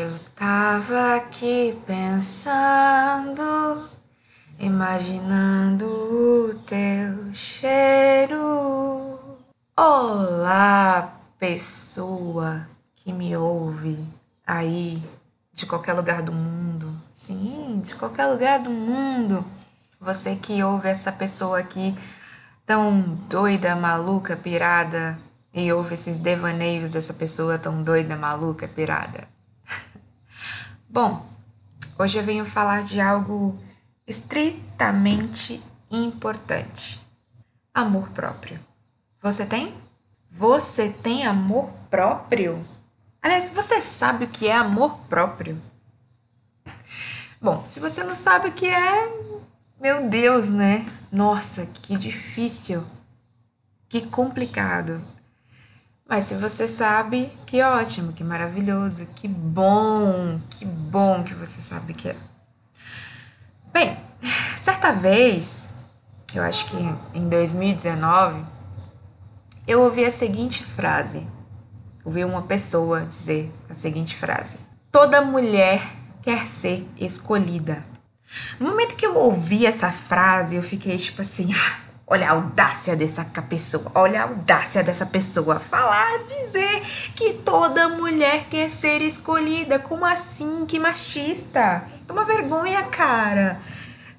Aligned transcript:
Eu 0.00 0.16
tava 0.36 1.16
aqui 1.16 1.76
pensando, 1.84 3.42
imaginando 4.56 5.86
o 5.86 6.54
teu 6.64 7.34
cheiro. 7.34 9.18
Olá, 9.76 11.18
pessoa 11.36 12.64
que 12.94 13.12
me 13.12 13.36
ouve 13.36 13.98
aí 14.46 15.02
de 15.52 15.66
qualquer 15.66 15.94
lugar 15.94 16.22
do 16.22 16.30
mundo. 16.30 16.94
Sim, 17.12 17.80
de 17.82 17.96
qualquer 17.96 18.26
lugar 18.26 18.60
do 18.60 18.70
mundo. 18.70 19.44
Você 20.00 20.36
que 20.36 20.62
ouve 20.62 20.88
essa 20.88 21.10
pessoa 21.10 21.58
aqui 21.58 21.92
tão 22.64 23.00
doida, 23.28 23.74
maluca, 23.74 24.36
pirada 24.36 25.18
e 25.52 25.72
ouve 25.72 25.94
esses 25.94 26.20
devaneios 26.20 26.88
dessa 26.88 27.12
pessoa 27.12 27.58
tão 27.58 27.82
doida, 27.82 28.14
maluca, 28.14 28.68
pirada. 28.68 29.36
Bom, 30.90 31.26
hoje 31.98 32.18
eu 32.18 32.24
venho 32.24 32.46
falar 32.46 32.82
de 32.82 32.98
algo 32.98 33.58
estritamente 34.06 35.62
importante: 35.90 36.98
amor 37.74 38.08
próprio. 38.08 38.58
Você 39.20 39.44
tem? 39.44 39.74
Você 40.30 40.88
tem 40.88 41.26
amor 41.26 41.68
próprio? 41.90 42.66
Aliás, 43.20 43.50
você 43.50 43.82
sabe 43.82 44.24
o 44.24 44.28
que 44.28 44.48
é 44.48 44.56
amor 44.56 44.98
próprio? 45.10 45.60
Bom, 47.38 47.66
se 47.66 47.80
você 47.80 48.02
não 48.02 48.14
sabe 48.14 48.48
o 48.48 48.52
que 48.52 48.66
é, 48.66 49.12
meu 49.78 50.08
Deus, 50.08 50.50
né? 50.50 50.90
Nossa, 51.12 51.66
que 51.66 51.98
difícil. 51.98 52.82
Que 53.90 54.06
complicado. 54.06 55.02
Mas 56.08 56.24
se 56.24 56.34
você 56.34 56.66
sabe, 56.66 57.30
que 57.44 57.62
ótimo, 57.62 58.14
que 58.14 58.24
maravilhoso, 58.24 59.04
que 59.14 59.28
bom, 59.28 60.40
que 60.48 60.64
bom 60.64 61.22
que 61.22 61.34
você 61.34 61.60
sabe 61.60 61.92
que 61.92 62.08
é. 62.08 62.16
Bem, 63.70 63.94
certa 64.56 64.90
vez, 64.90 65.68
eu 66.34 66.42
acho 66.42 66.64
que 66.64 66.76
em 67.12 67.28
2019, 67.28 68.42
eu 69.66 69.82
ouvi 69.82 70.02
a 70.06 70.10
seguinte 70.10 70.64
frase. 70.64 71.26
Ouvi 72.02 72.24
uma 72.24 72.40
pessoa 72.40 73.02
dizer 73.02 73.52
a 73.68 73.74
seguinte 73.74 74.16
frase: 74.16 74.56
Toda 74.90 75.20
mulher 75.20 75.82
quer 76.22 76.46
ser 76.46 76.88
escolhida. 76.96 77.84
No 78.58 78.70
momento 78.70 78.96
que 78.96 79.04
eu 79.04 79.14
ouvi 79.14 79.66
essa 79.66 79.92
frase, 79.92 80.56
eu 80.56 80.62
fiquei 80.62 80.96
tipo 80.96 81.20
assim, 81.20 81.52
ah, 81.52 81.87
olha 82.10 82.28
a 82.28 82.32
audácia 82.32 82.96
dessa 82.96 83.24
pessoa, 83.24 83.92
olha 83.94 84.20
a 84.20 84.22
audácia 84.24 84.82
dessa 84.82 85.04
pessoa 85.04 85.60
falar, 85.60 86.24
dizer 86.24 86.82
que 87.14 87.34
toda 87.34 87.88
mulher 87.88 88.46
quer 88.50 88.70
ser 88.70 89.02
escolhida. 89.02 89.78
Como 89.78 90.04
assim? 90.06 90.64
Que 90.66 90.78
machista. 90.78 91.84
Uma 92.10 92.24
vergonha, 92.24 92.82
cara. 92.84 93.60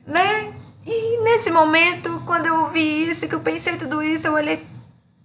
Né? 0.06 0.54
E 0.86 1.24
nesse 1.24 1.50
momento, 1.50 2.22
quando 2.26 2.46
eu 2.46 2.62
ouvi 2.62 3.10
isso, 3.10 3.28
que 3.28 3.36
eu 3.36 3.40
pensei 3.40 3.76
tudo 3.76 4.04
isso, 4.04 4.28
eu 4.28 4.34
olhei 4.34 4.66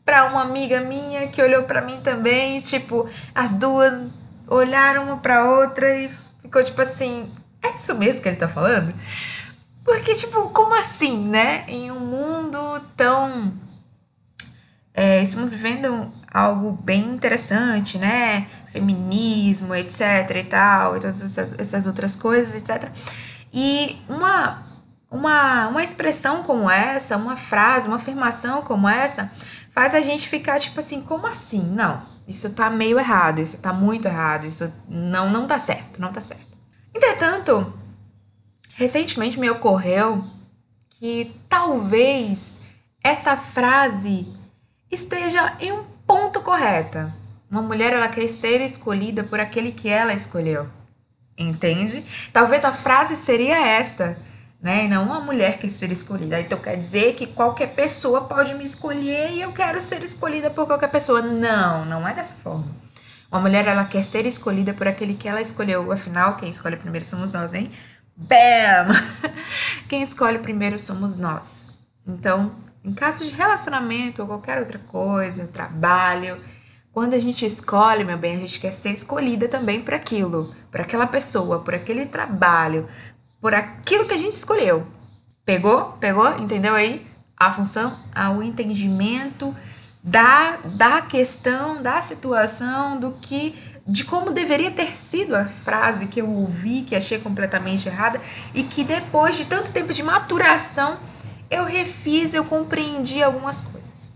para 0.04 0.24
uma 0.26 0.42
amiga 0.42 0.80
minha 0.80 1.28
que 1.28 1.42
olhou 1.42 1.62
para 1.62 1.80
mim 1.80 2.00
também, 2.02 2.58
tipo, 2.60 3.08
as 3.34 3.52
duas 3.52 3.92
olharam 4.46 5.04
uma 5.04 5.16
para 5.16 5.44
outra 5.44 5.96
e 5.96 6.10
ficou 6.42 6.62
tipo 6.62 6.80
assim, 6.82 7.32
é 7.62 7.74
isso 7.74 7.94
mesmo 7.94 8.22
que 8.22 8.28
ele 8.28 8.36
tá 8.36 8.48
falando? 8.48 8.92
Porque, 9.84 10.14
tipo, 10.14 10.48
como 10.48 10.74
assim, 10.74 11.28
né? 11.28 11.64
Em 11.68 11.90
um 11.90 12.00
mundo 12.00 12.80
tão. 12.96 13.52
É, 14.94 15.22
estamos 15.22 15.52
vivendo 15.52 16.10
algo 16.32 16.72
bem 16.72 17.02
interessante, 17.14 17.98
né? 17.98 18.46
Feminismo, 18.72 19.74
etc 19.74 20.30
e 20.36 20.44
tal, 20.44 20.96
e 20.96 21.00
todas 21.00 21.22
essas, 21.22 21.52
essas 21.58 21.86
outras 21.86 22.16
coisas, 22.16 22.54
etc. 22.54 22.90
E 23.52 24.00
uma, 24.08 24.62
uma, 25.10 25.68
uma 25.68 25.82
expressão 25.84 26.42
como 26.42 26.70
essa, 26.70 27.16
uma 27.16 27.36
frase, 27.36 27.86
uma 27.86 27.96
afirmação 27.96 28.62
como 28.62 28.88
essa, 28.88 29.30
faz 29.70 29.94
a 29.94 30.00
gente 30.00 30.28
ficar 30.28 30.58
tipo 30.58 30.80
assim, 30.80 31.00
como 31.02 31.26
assim? 31.26 31.62
Não, 31.62 32.02
isso 32.26 32.50
tá 32.50 32.70
meio 32.70 32.98
errado, 32.98 33.40
isso 33.40 33.58
tá 33.58 33.72
muito 33.72 34.06
errado, 34.06 34.46
isso 34.46 34.72
não, 34.88 35.28
não 35.30 35.46
tá 35.46 35.58
certo, 35.58 36.00
não 36.00 36.12
tá 36.12 36.20
certo. 36.20 36.56
Entretanto, 36.94 37.72
recentemente 38.74 39.38
me 39.38 39.50
ocorreu 39.50 40.24
que 40.90 41.34
talvez 41.48 42.60
essa 43.02 43.36
frase 43.36 44.26
esteja 44.90 45.56
em 45.60 45.72
um 45.72 45.84
ponto 46.06 46.40
correta. 46.40 47.14
Uma 47.50 47.62
mulher 47.62 47.92
ela 47.92 48.08
quer 48.08 48.28
ser 48.28 48.60
escolhida 48.60 49.22
por 49.22 49.38
aquele 49.38 49.72
que 49.72 49.88
ela 49.88 50.12
escolheu. 50.12 50.68
Entende? 51.36 52.04
Talvez 52.32 52.64
a 52.64 52.72
frase 52.72 53.16
seria 53.16 53.56
esta, 53.56 54.16
né? 54.60 54.84
E 54.84 54.88
não 54.88 55.04
uma 55.04 55.20
mulher 55.20 55.58
quer 55.58 55.70
ser 55.70 55.90
escolhida. 55.90 56.40
Então 56.40 56.58
quer 56.58 56.76
dizer 56.76 57.14
que 57.14 57.26
qualquer 57.26 57.74
pessoa 57.74 58.22
pode 58.22 58.54
me 58.54 58.64
escolher 58.64 59.32
e 59.32 59.42
eu 59.42 59.52
quero 59.52 59.80
ser 59.80 60.02
escolhida 60.02 60.50
por 60.50 60.66
qualquer 60.66 60.90
pessoa. 60.90 61.20
Não, 61.20 61.84
não 61.84 62.06
é 62.06 62.14
dessa 62.14 62.34
forma. 62.34 62.84
Uma 63.30 63.40
mulher, 63.40 63.66
ela 63.66 63.84
quer 63.84 64.04
ser 64.04 64.26
escolhida 64.26 64.72
por 64.72 64.86
aquele 64.86 65.14
que 65.14 65.26
ela 65.28 65.40
escolheu. 65.40 65.90
Afinal, 65.90 66.36
quem 66.36 66.50
escolhe 66.50 66.76
primeiro 66.76 67.04
somos 67.04 67.32
nós, 67.32 67.52
hein? 67.52 67.68
Bam! 68.16 68.88
Quem 69.88 70.02
escolhe 70.02 70.38
primeiro 70.38 70.78
somos 70.78 71.18
nós. 71.18 71.68
Então, 72.06 72.52
em 72.84 72.92
caso 72.92 73.24
de 73.24 73.30
relacionamento 73.30 74.22
ou 74.22 74.28
qualquer 74.28 74.58
outra 74.58 74.78
coisa, 74.78 75.46
trabalho, 75.46 76.38
quando 76.92 77.14
a 77.14 77.18
gente 77.18 77.44
escolhe, 77.44 78.04
meu 78.04 78.16
bem, 78.16 78.36
a 78.36 78.40
gente 78.40 78.60
quer 78.60 78.72
ser 78.72 78.90
escolhida 78.90 79.48
também 79.48 79.82
para 79.82 79.96
aquilo, 79.96 80.54
por 80.70 80.80
aquela 80.80 81.06
pessoa, 81.06 81.58
por 81.58 81.74
aquele 81.74 82.06
trabalho, 82.06 82.88
por 83.40 83.52
aquilo 83.52 84.06
que 84.06 84.14
a 84.14 84.18
gente 84.18 84.34
escolheu. 84.34 84.86
Pegou? 85.44 85.92
Pegou? 85.94 86.38
Entendeu 86.38 86.74
aí? 86.74 87.06
A 87.36 87.50
função, 87.50 87.98
o 88.36 88.42
entendimento 88.42 89.54
da, 90.02 90.58
da 90.76 91.02
questão, 91.02 91.82
da 91.82 92.00
situação, 92.00 93.00
do 93.00 93.12
que 93.12 93.58
de 93.86 94.04
como 94.04 94.30
deveria 94.30 94.70
ter 94.70 94.96
sido 94.96 95.36
a 95.36 95.44
frase 95.44 96.06
que 96.06 96.20
eu 96.20 96.28
ouvi, 96.28 96.82
que 96.82 96.96
achei 96.96 97.18
completamente 97.18 97.88
errada 97.88 98.20
e 98.54 98.62
que 98.62 98.82
depois 98.82 99.36
de 99.36 99.44
tanto 99.44 99.70
tempo 99.70 99.92
de 99.92 100.02
maturação 100.02 100.98
eu 101.50 101.64
refiz, 101.64 102.32
eu 102.32 102.44
compreendi 102.44 103.22
algumas 103.22 103.60
coisas. 103.60 104.08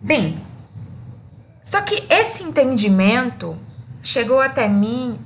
Bem, 0.00 0.38
só 1.62 1.80
que 1.80 2.06
esse 2.08 2.44
entendimento 2.44 3.58
chegou 4.02 4.40
até 4.40 4.68
mim 4.68 5.18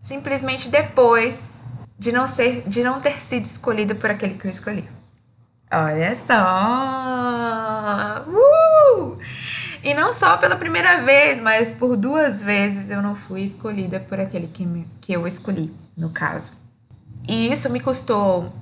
simplesmente 0.00 0.68
depois 0.68 1.56
de 1.98 2.12
não 2.12 2.26
ser, 2.26 2.62
de 2.68 2.82
não 2.84 3.00
ter 3.00 3.20
sido 3.20 3.44
escolhida 3.44 3.94
por 3.94 4.10
aquele 4.10 4.34
que 4.34 4.46
eu 4.46 4.50
escolhi. 4.50 4.88
Olha 5.72 6.14
só! 6.14 6.34
Uh! 8.28 9.18
E 9.82 9.94
não 9.94 10.12
só 10.12 10.36
pela 10.36 10.56
primeira 10.56 11.02
vez, 11.02 11.40
mas 11.40 11.72
por 11.72 11.96
duas 11.96 12.42
vezes 12.42 12.90
eu 12.90 13.02
não 13.02 13.14
fui 13.14 13.42
escolhida 13.42 14.00
por 14.00 14.18
aquele 14.18 14.46
que, 14.46 14.64
me, 14.64 14.86
que 15.00 15.12
eu 15.12 15.26
escolhi, 15.26 15.72
no 15.96 16.10
caso. 16.10 16.52
E 17.28 17.52
isso 17.52 17.70
me 17.70 17.80
custou, 17.80 18.52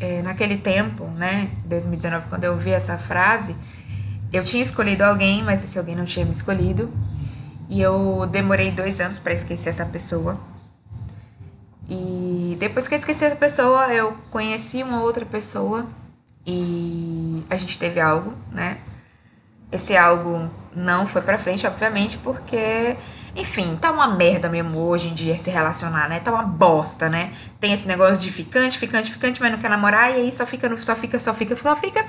é, 0.00 0.22
naquele 0.22 0.56
tempo, 0.56 1.04
né, 1.06 1.50
2019, 1.64 2.26
quando 2.28 2.44
eu 2.44 2.56
vi 2.56 2.70
essa 2.70 2.98
frase, 2.98 3.56
eu 4.32 4.42
tinha 4.42 4.62
escolhido 4.62 5.04
alguém, 5.04 5.42
mas 5.42 5.64
esse 5.64 5.78
alguém 5.78 5.94
não 5.94 6.04
tinha 6.04 6.24
me 6.24 6.32
escolhido. 6.32 6.92
E 7.68 7.80
eu 7.80 8.26
demorei 8.30 8.70
dois 8.70 9.00
anos 9.00 9.18
para 9.18 9.32
esquecer 9.32 9.70
essa 9.70 9.84
pessoa. 9.84 10.38
E 11.88 12.56
depois 12.58 12.88
que 12.88 12.94
eu 12.94 12.98
esqueci 12.98 13.24
essa 13.24 13.36
pessoa, 13.36 13.92
eu 13.92 14.16
conheci 14.30 14.82
uma 14.82 15.02
outra 15.02 15.24
pessoa 15.24 15.86
e 16.44 17.44
a 17.48 17.56
gente 17.56 17.78
teve 17.78 18.00
algo, 18.00 18.32
né? 18.52 18.78
Esse 19.70 19.96
algo 19.96 20.48
não 20.74 21.06
foi 21.06 21.22
pra 21.22 21.38
frente, 21.38 21.66
obviamente, 21.66 22.18
porque, 22.18 22.96
enfim, 23.34 23.76
tá 23.76 23.90
uma 23.90 24.06
merda 24.06 24.48
mesmo 24.48 24.78
hoje 24.78 25.08
em 25.08 25.14
dia 25.14 25.36
se 25.38 25.50
relacionar, 25.50 26.08
né? 26.08 26.20
Tá 26.20 26.30
uma 26.30 26.42
bosta, 26.42 27.08
né? 27.08 27.32
Tem 27.58 27.72
esse 27.72 27.86
negócio 27.86 28.16
de 28.16 28.30
ficante, 28.30 28.78
ficante, 28.78 29.10
ficante, 29.10 29.40
mas 29.40 29.50
não 29.50 29.58
quer 29.58 29.70
namorar, 29.70 30.10
e 30.12 30.14
aí 30.14 30.32
só 30.32 30.46
fica, 30.46 30.74
só 30.76 30.94
fica, 30.94 31.18
só 31.18 31.34
fica, 31.34 31.56
só 31.56 31.74
fica, 31.74 32.06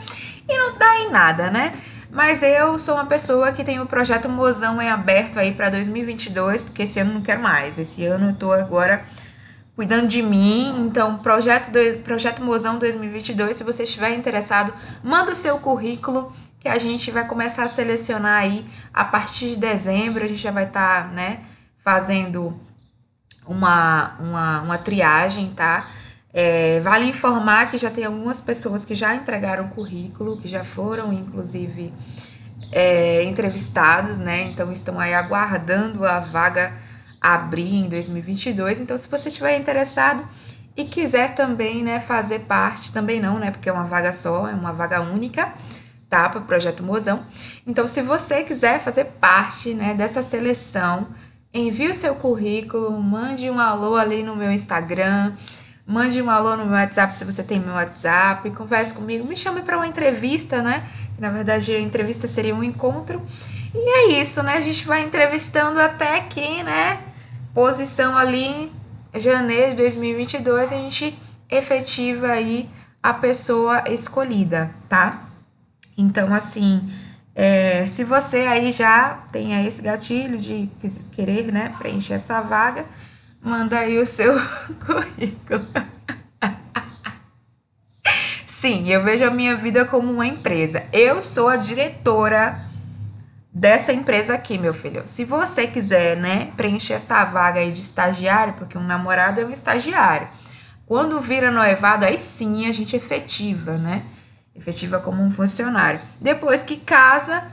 e 0.47 0.57
não 0.57 0.77
dá 0.77 0.97
em 0.99 1.11
nada, 1.11 1.49
né? 1.49 1.73
Mas 2.09 2.41
eu 2.41 2.79
sou 2.79 2.95
uma 2.95 3.05
pessoa 3.05 3.51
que 3.51 3.63
tem 3.63 3.79
o 3.79 3.85
projeto 3.85 4.29
Mozão 4.29 4.81
em 4.81 4.89
aberto 4.89 5.39
aí 5.39 5.53
para 5.53 5.69
2022, 5.69 6.61
porque 6.61 6.83
esse 6.83 6.99
ano 6.99 7.13
não 7.13 7.21
quero 7.21 7.41
mais. 7.41 7.77
Esse 7.77 8.05
ano 8.05 8.29
eu 8.29 8.35
tô 8.35 8.53
agora 8.53 9.03
cuidando 9.75 10.07
de 10.07 10.21
mim. 10.21 10.87
Então, 10.87 11.17
projeto, 11.17 11.69
do, 11.69 11.99
projeto 11.99 12.41
Mozão 12.41 12.79
2022, 12.79 13.57
se 13.57 13.63
você 13.63 13.83
estiver 13.83 14.15
interessado, 14.15 14.73
manda 15.03 15.31
o 15.31 15.35
seu 15.35 15.57
currículo 15.59 16.33
que 16.59 16.68
a 16.68 16.77
gente 16.77 17.12
vai 17.12 17.27
começar 17.27 17.63
a 17.63 17.69
selecionar 17.69 18.42
aí 18.42 18.65
a 18.94 19.04
partir 19.04 19.50
de 19.50 19.56
dezembro. 19.57 20.24
A 20.24 20.27
gente 20.27 20.42
já 20.42 20.51
vai 20.51 20.65
estar, 20.65 21.04
tá, 21.04 21.07
né, 21.09 21.42
fazendo 21.83 22.59
uma, 23.45 24.15
uma, 24.19 24.62
uma 24.62 24.77
triagem, 24.77 25.54
tá? 25.56 25.89
É, 26.33 26.80
vale 26.81 27.06
informar 27.06 27.71
que 27.71 27.77
já 27.77 27.89
tem 27.89 28.04
algumas 28.04 28.42
pessoas 28.42 28.86
que 28.86 28.94
já 28.94 29.15
entregaram 29.15 29.69
currículo, 29.69 30.39
que 30.39 30.48
já 30.48 30.63
foram, 30.63 31.13
inclusive, 31.13 31.94
é, 32.71 33.24
entrevistados, 33.24 34.19
né? 34.19 34.44
Então 34.44 34.71
estão 34.71 35.00
aí 35.00 35.13
aguardando 35.13 36.06
a 36.06 36.19
vaga 36.19 36.74
abrir 37.21 37.75
em 37.75 37.89
2022. 37.89 38.80
Então, 38.80 38.98
se 38.98 39.09
você 39.09 39.30
estiver 39.30 39.57
interessado 39.57 40.24
e 40.75 40.86
quiser 40.86 41.33
também, 41.33 41.83
né, 41.83 42.00
fazer 42.00 42.39
parte, 42.39 42.94
também 42.94 43.19
não, 43.19 43.39
né, 43.39 43.51
porque 43.51 43.68
é 43.69 43.74
uma 43.74 43.83
vaga 43.83 44.13
só, 44.13 44.48
é 44.48 44.54
uma 44.54 44.71
vaga 44.71 45.01
única, 45.01 45.51
tá, 46.09 46.30
para 46.30 46.39
o 46.39 46.45
projeto 46.45 46.83
Mozão. 46.83 47.24
Então, 47.65 47.86
se 47.86 48.01
você 48.01 48.44
quiser 48.44 48.80
fazer 48.80 49.06
parte, 49.19 49.74
né, 49.74 49.94
dessa 49.94 50.21
seleção, 50.21 51.07
envie 51.54 51.89
o 51.89 51.94
seu 51.94 52.15
currículo, 52.15 52.92
mande 53.01 53.50
um 53.50 53.59
alô 53.59 53.95
ali 53.95 54.24
no 54.24 54.36
meu 54.36 54.51
Instagram, 54.51 55.33
mande 55.86 56.21
um 56.21 56.30
alô 56.30 56.56
no 56.56 56.65
meu 56.65 56.75
WhatsApp 56.75 57.15
se 57.15 57.24
você 57.24 57.44
tem 57.44 57.59
meu 57.59 57.74
WhatsApp, 57.74 58.50
converse 58.51 58.94
comigo, 58.94 59.27
me 59.27 59.36
chame 59.36 59.62
para 59.62 59.77
uma 59.77 59.88
entrevista, 59.88 60.62
né? 60.62 60.88
Na 61.18 61.30
verdade, 61.30 61.74
a 61.74 61.80
entrevista 61.80 62.27
seria 62.27 62.56
um 62.56 62.63
encontro. 62.63 63.21
E 63.74 63.77
é 63.77 64.21
isso, 64.21 64.42
né? 64.44 64.57
A 64.57 64.62
gente 64.62 64.86
vai 64.86 65.04
entrevistando 65.04 65.80
até 65.80 66.21
que, 66.21 66.63
né? 66.63 67.00
Posição 67.54 68.18
ali 68.18 68.71
em 69.13 69.19
janeiro 69.19 69.71
de 69.71 69.77
2022, 69.77 70.71
a 70.71 70.75
gente 70.75 71.18
efetiva 71.50 72.27
aí 72.27 72.69
a 73.01 73.13
pessoa 73.13 73.83
escolhida, 73.89 74.69
tá? 74.89 75.26
Então, 75.97 76.33
assim, 76.33 76.88
é, 77.33 77.88
se 77.88 78.03
você 78.03 78.39
aí 78.39 78.71
já 78.71 79.23
tem 79.31 79.65
esse 79.65 79.81
gatilho 79.81 80.38
de 80.38 80.69
querer, 81.11 81.51
né, 81.51 81.73
preencher 81.77 82.13
essa 82.13 82.39
vaga, 82.41 82.85
manda 83.41 83.79
aí 83.79 83.97
o 83.97 84.05
seu 84.05 84.35
currículo. 84.85 85.65
Sim, 88.47 88.89
eu 88.89 89.03
vejo 89.03 89.25
a 89.25 89.29
minha 89.31 89.55
vida 89.55 89.85
como 89.85 90.11
uma 90.11 90.25
empresa. 90.25 90.83
Eu 90.91 91.21
sou 91.21 91.47
a 91.47 91.55
diretora 91.55 92.67
dessa 93.53 93.94
empresa 93.94 94.33
aqui, 94.33 94.57
meu 94.57 94.73
filho. 94.73 95.03
Se 95.05 95.23
você 95.23 95.67
quiser, 95.67 96.17
né, 96.17 96.51
preencher 96.57 96.94
essa 96.94 97.23
vaga 97.23 97.59
aí 97.59 97.71
de 97.71 97.81
estagiário, 97.81 98.53
porque 98.53 98.77
um 98.77 98.83
namorado 98.83 99.41
é 99.41 99.45
um 99.45 99.51
estagiário. 99.51 100.27
Quando 100.85 101.19
vira 101.19 101.51
noivado, 101.51 102.05
aí 102.05 102.17
sim 102.17 102.67
a 102.67 102.71
gente 102.71 102.95
efetiva, 102.95 103.77
né? 103.77 104.03
Efetiva 104.57 105.00
como 105.00 105.21
um 105.21 105.30
funcionário. 105.30 106.01
Depois 106.19 106.63
que 106.63 106.77
casa, 106.77 107.44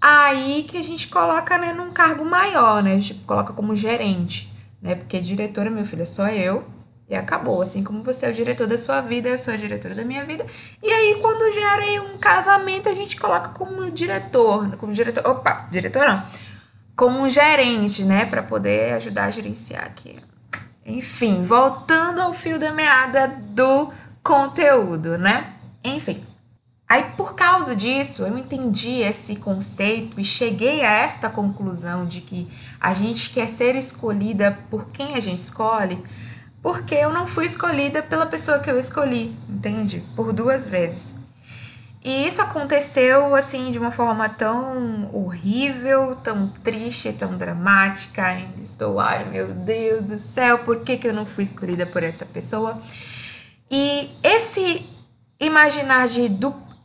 aí 0.00 0.64
que 0.68 0.78
a 0.78 0.82
gente 0.82 1.08
coloca, 1.08 1.58
né, 1.58 1.72
num 1.72 1.92
cargo 1.92 2.24
maior, 2.24 2.82
né? 2.82 2.94
A 2.94 2.98
gente 2.98 3.14
coloca 3.26 3.52
como 3.52 3.76
gerente 3.76 4.54
né? 4.84 4.94
Porque 4.94 5.18
diretora, 5.18 5.70
meu 5.70 5.86
filho, 5.86 6.02
é 6.02 6.04
só 6.04 6.28
eu 6.28 6.62
e 7.08 7.16
acabou. 7.16 7.62
Assim 7.62 7.82
como 7.82 8.02
você 8.02 8.26
é 8.26 8.28
o 8.28 8.34
diretor 8.34 8.66
da 8.66 8.76
sua 8.76 9.00
vida, 9.00 9.30
eu 9.30 9.38
sou 9.38 9.54
a 9.54 9.56
diretora 9.56 9.94
da 9.94 10.04
minha 10.04 10.22
vida. 10.26 10.46
E 10.82 10.92
aí, 10.92 11.18
quando 11.22 11.50
gera 11.54 12.02
um 12.02 12.18
casamento, 12.18 12.90
a 12.90 12.92
gente 12.92 13.16
coloca 13.16 13.48
como 13.48 13.90
diretor, 13.90 14.76
como 14.76 14.92
diretor, 14.92 15.26
opa, 15.26 15.66
diretor 15.70 16.06
não, 16.06 16.22
como 16.94 17.18
um 17.18 17.30
gerente, 17.30 18.04
né? 18.04 18.26
Para 18.26 18.42
poder 18.42 18.92
ajudar 18.92 19.24
a 19.24 19.30
gerenciar 19.30 19.86
aqui. 19.86 20.20
Enfim, 20.84 21.42
voltando 21.42 22.20
ao 22.20 22.34
fio 22.34 22.58
da 22.58 22.70
meada 22.70 23.26
do 23.26 23.90
conteúdo, 24.22 25.16
né? 25.16 25.54
Enfim. 25.82 26.22
Aí, 26.94 27.10
por 27.16 27.34
causa 27.34 27.74
disso, 27.74 28.22
eu 28.22 28.38
entendi 28.38 29.00
esse 29.00 29.34
conceito 29.34 30.20
e 30.20 30.24
cheguei 30.24 30.84
a 30.84 30.92
esta 30.92 31.28
conclusão 31.28 32.06
de 32.06 32.20
que 32.20 32.48
a 32.80 32.94
gente 32.94 33.30
quer 33.30 33.48
ser 33.48 33.74
escolhida 33.74 34.56
por 34.70 34.86
quem 34.90 35.16
a 35.16 35.20
gente 35.20 35.38
escolhe, 35.38 36.00
porque 36.62 36.94
eu 36.94 37.12
não 37.12 37.26
fui 37.26 37.46
escolhida 37.46 38.00
pela 38.00 38.26
pessoa 38.26 38.60
que 38.60 38.70
eu 38.70 38.78
escolhi, 38.78 39.36
entende? 39.48 40.04
Por 40.14 40.32
duas 40.32 40.68
vezes. 40.68 41.16
E 42.04 42.28
isso 42.28 42.40
aconteceu 42.40 43.34
assim 43.34 43.72
de 43.72 43.78
uma 43.80 43.90
forma 43.90 44.28
tão 44.28 45.10
horrível, 45.12 46.14
tão 46.22 46.46
triste, 46.62 47.12
tão 47.12 47.36
dramática. 47.36 48.24
Ainda 48.24 48.62
estou, 48.62 49.00
ai 49.00 49.28
meu 49.28 49.48
Deus 49.52 50.04
do 50.04 50.20
céu, 50.20 50.58
por 50.58 50.84
que, 50.84 50.96
que 50.96 51.08
eu 51.08 51.12
não 51.12 51.26
fui 51.26 51.42
escolhida 51.42 51.86
por 51.86 52.04
essa 52.04 52.24
pessoa? 52.24 52.80
E 53.68 54.10
esse 54.22 54.88
imaginar 55.40 56.06
de 56.06 56.28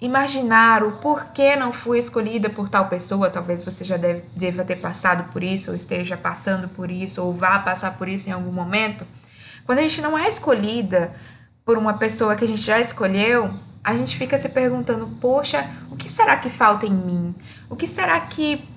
imaginar 0.01 0.83
o 0.83 0.93
porquê 0.93 1.55
não 1.55 1.73
fui 1.73 1.97
escolhida 1.97 2.49
por 2.49 2.69
tal 2.69 2.87
pessoa, 2.87 3.29
talvez 3.29 3.63
você 3.63 3.83
já 3.83 3.97
deve, 3.97 4.23
deva 4.35 4.63
ter 4.63 4.77
passado 4.77 5.31
por 5.31 5.43
isso, 5.43 5.71
ou 5.71 5.75
esteja 5.75 6.15
passando 6.15 6.69
por 6.69 6.89
isso, 6.89 7.23
ou 7.23 7.33
vá 7.33 7.59
passar 7.59 7.97
por 7.97 8.07
isso 8.07 8.29
em 8.29 8.31
algum 8.31 8.51
momento. 8.51 9.05
Quando 9.65 9.79
a 9.79 9.81
gente 9.81 10.01
não 10.01 10.17
é 10.17 10.27
escolhida 10.27 11.13
por 11.65 11.77
uma 11.77 11.97
pessoa 11.97 12.35
que 12.35 12.43
a 12.43 12.47
gente 12.47 12.61
já 12.61 12.79
escolheu, 12.79 13.53
a 13.83 13.95
gente 13.95 14.17
fica 14.17 14.37
se 14.37 14.49
perguntando: 14.49 15.07
poxa, 15.19 15.69
o 15.91 15.95
que 15.95 16.09
será 16.09 16.37
que 16.37 16.49
falta 16.49 16.85
em 16.85 16.93
mim? 16.93 17.35
O 17.69 17.75
que 17.75 17.85
será 17.85 18.19
que, 18.21 18.67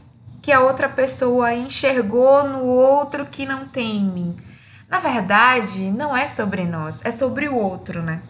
que 0.40 0.52
a 0.52 0.60
outra 0.60 0.88
pessoa 0.88 1.54
enxergou 1.54 2.48
no 2.48 2.64
outro 2.64 3.26
que 3.26 3.46
não 3.46 3.66
tem 3.66 3.96
em 3.96 4.10
mim? 4.10 4.40
Na 4.88 4.98
verdade, 4.98 5.90
não 5.90 6.14
é 6.14 6.26
sobre 6.26 6.64
nós, 6.64 7.02
é 7.04 7.10
sobre 7.10 7.48
o 7.48 7.54
outro, 7.54 8.02
né? 8.02 8.22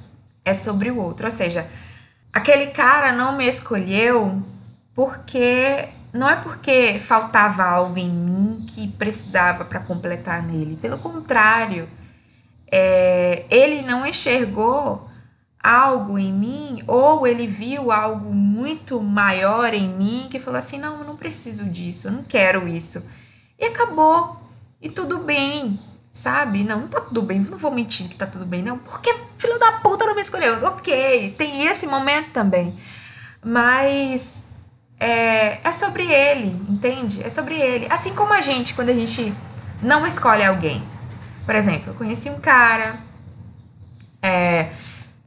É 0.45 0.55
sobre 0.55 0.91
o 0.91 0.99
outro. 0.99 1.27
Ou 1.27 1.33
seja, 1.33 1.67
aquele 2.33 2.69
cara 2.69 3.13
não 3.13 3.37
me 3.37 3.47
escolheu 3.47 4.43
porque 4.95 5.89
não 6.13 6.29
é 6.29 6.37
porque 6.37 6.99
faltava 6.99 7.63
algo 7.65 7.99
em 7.99 8.09
mim 8.09 8.67
que 8.69 8.89
precisava 8.89 9.65
para 9.65 9.81
completar 9.81 10.43
nele. 10.43 10.77
Pelo 10.77 10.99
contrário, 10.99 11.89
é, 12.71 13.45
ele 13.51 13.83
não 13.83 14.07
enxergou 14.07 15.09
algo 15.63 16.19
em 16.19 16.33
mim 16.33 16.83
ou 16.87 17.27
ele 17.27 17.47
viu 17.47 17.93
algo 17.93 18.33
muito 18.35 19.01
maior 19.01 19.73
em 19.75 19.89
mim 19.89 20.29
que 20.31 20.39
falou 20.39 20.59
assim: 20.59 20.79
não, 20.79 20.99
eu 20.99 21.05
não 21.05 21.17
preciso 21.17 21.69
disso, 21.71 22.09
eu 22.09 22.13
não 22.13 22.25
quero 22.25 22.69
isso. 22.69 23.05
E 23.59 23.65
acabou. 23.67 24.41
E 24.81 24.89
tudo 24.89 25.19
bem 25.19 25.79
sabe? 26.13 26.63
Não, 26.63 26.81
não 26.81 26.89
tá 26.89 27.01
tudo 27.01 27.23
bem, 27.23 27.41
não 27.41 27.57
vou 27.57 27.71
mentir 27.71 28.09
que 28.09 28.17
tá 28.17 28.27
tudo 28.27 28.45
bem, 28.45 28.63
não, 28.63 28.79
porque 28.79 29.13
filho 29.43 29.59
da 29.59 29.73
puta 29.73 30.07
não 30.07 30.15
me 30.15 30.23
escolheu. 30.23 30.65
Ok, 30.65 31.35
tem 31.37 31.67
esse 31.67 31.87
momento 31.87 32.31
também. 32.31 32.79
Mas 33.45 34.45
é, 34.99 35.59
é 35.63 35.73
sobre 35.73 36.11
ele, 36.11 36.49
entende? 36.69 37.23
É 37.23 37.29
sobre 37.29 37.61
ele. 37.61 37.87
Assim 37.91 38.15
como 38.15 38.33
a 38.33 38.41
gente, 38.41 38.73
quando 38.73 38.91
a 38.91 38.95
gente 38.95 39.35
não 39.83 40.07
escolhe 40.07 40.45
alguém. 40.45 40.83
Por 41.45 41.57
exemplo, 41.57 41.91
eu 41.91 41.95
conheci 41.95 42.31
um 42.31 42.39
cara, 42.39 43.01
é, 44.23 44.69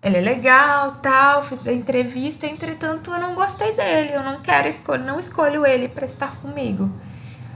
ele 0.02 0.18
é 0.18 0.22
legal, 0.22 0.94
tal, 1.02 1.44
fiz 1.44 1.68
a 1.68 1.74
entrevista, 1.74 2.48
entretanto 2.48 3.12
eu 3.12 3.20
não 3.20 3.36
gostei 3.36 3.74
dele, 3.74 4.14
eu 4.14 4.24
não 4.24 4.40
quero 4.40 4.70
escolher, 4.70 5.04
não 5.04 5.20
escolho 5.20 5.66
ele 5.66 5.90
para 5.90 6.06
estar 6.06 6.38
comigo. 6.38 6.90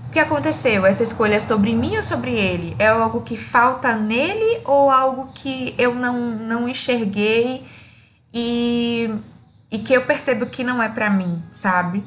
O 0.10 0.12
que 0.12 0.18
aconteceu? 0.18 0.88
Essa 0.88 1.04
escolha 1.04 1.36
é 1.36 1.40
sobre 1.40 1.72
mim 1.76 1.96
ou 1.96 2.02
sobre 2.02 2.32
ele? 2.32 2.76
É 2.80 2.88
algo 2.88 3.22
que 3.22 3.38
falta 3.38 3.96
nele 3.96 4.60
ou 4.66 4.90
algo 4.90 5.31
que 5.33 5.76
eu 5.78 5.94
não, 5.94 6.31
não 6.31 6.68
enxerguei 6.68 7.64
e, 8.33 9.07
e 9.72 9.78
que 9.78 9.94
eu 9.94 10.02
percebo 10.07 10.48
que 10.48 10.64
não 10.64 10.81
é 10.81 10.90
para 10.90 11.12
mim, 11.12 11.44
sabe? 11.52 12.04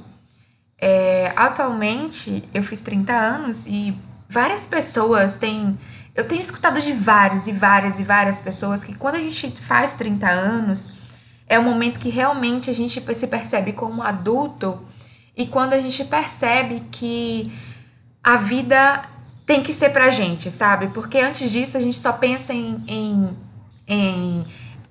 É, 0.81 1.33
atualmente, 1.37 2.43
eu 2.53 2.65
fiz 2.65 2.81
30 2.81 3.12
anos 3.12 3.67
e 3.69 3.97
várias 4.29 4.67
pessoas 4.67 5.37
têm. 5.37 5.79
Eu 6.12 6.26
tenho 6.26 6.41
escutado 6.41 6.83
de 6.83 6.93
várias 6.93 7.47
e 7.47 7.53
várias 7.53 8.00
e 8.00 8.03
várias 8.03 8.41
pessoas 8.41 8.83
que 8.83 8.97
quando 8.97 9.15
a 9.15 9.21
gente 9.21 9.49
faz 9.53 9.93
30 9.93 10.29
anos, 10.29 10.93
é 11.47 11.57
o 11.57 11.62
momento 11.62 12.00
que 12.00 12.09
realmente 12.09 12.69
a 12.69 12.75
gente 12.75 13.00
se 13.15 13.26
percebe 13.29 13.73
como 13.73 14.03
adulto 14.03 14.85
e 15.37 15.47
quando 15.47 15.75
a 15.75 15.81
gente 15.81 16.05
percebe 16.05 16.83
que 16.91 17.53
a 18.23 18.37
vida 18.37 19.02
tem 19.45 19.62
que 19.62 19.73
ser 19.73 19.91
pra 19.91 20.11
gente, 20.11 20.50
sabe? 20.50 20.88
Porque 20.88 21.19
antes 21.19 21.50
disso 21.50 21.76
a 21.76 21.81
gente 21.81 21.97
só 21.97 22.12
pensa 22.12 22.52
em, 22.52 22.83
em, 22.87 23.37
em 23.87 24.45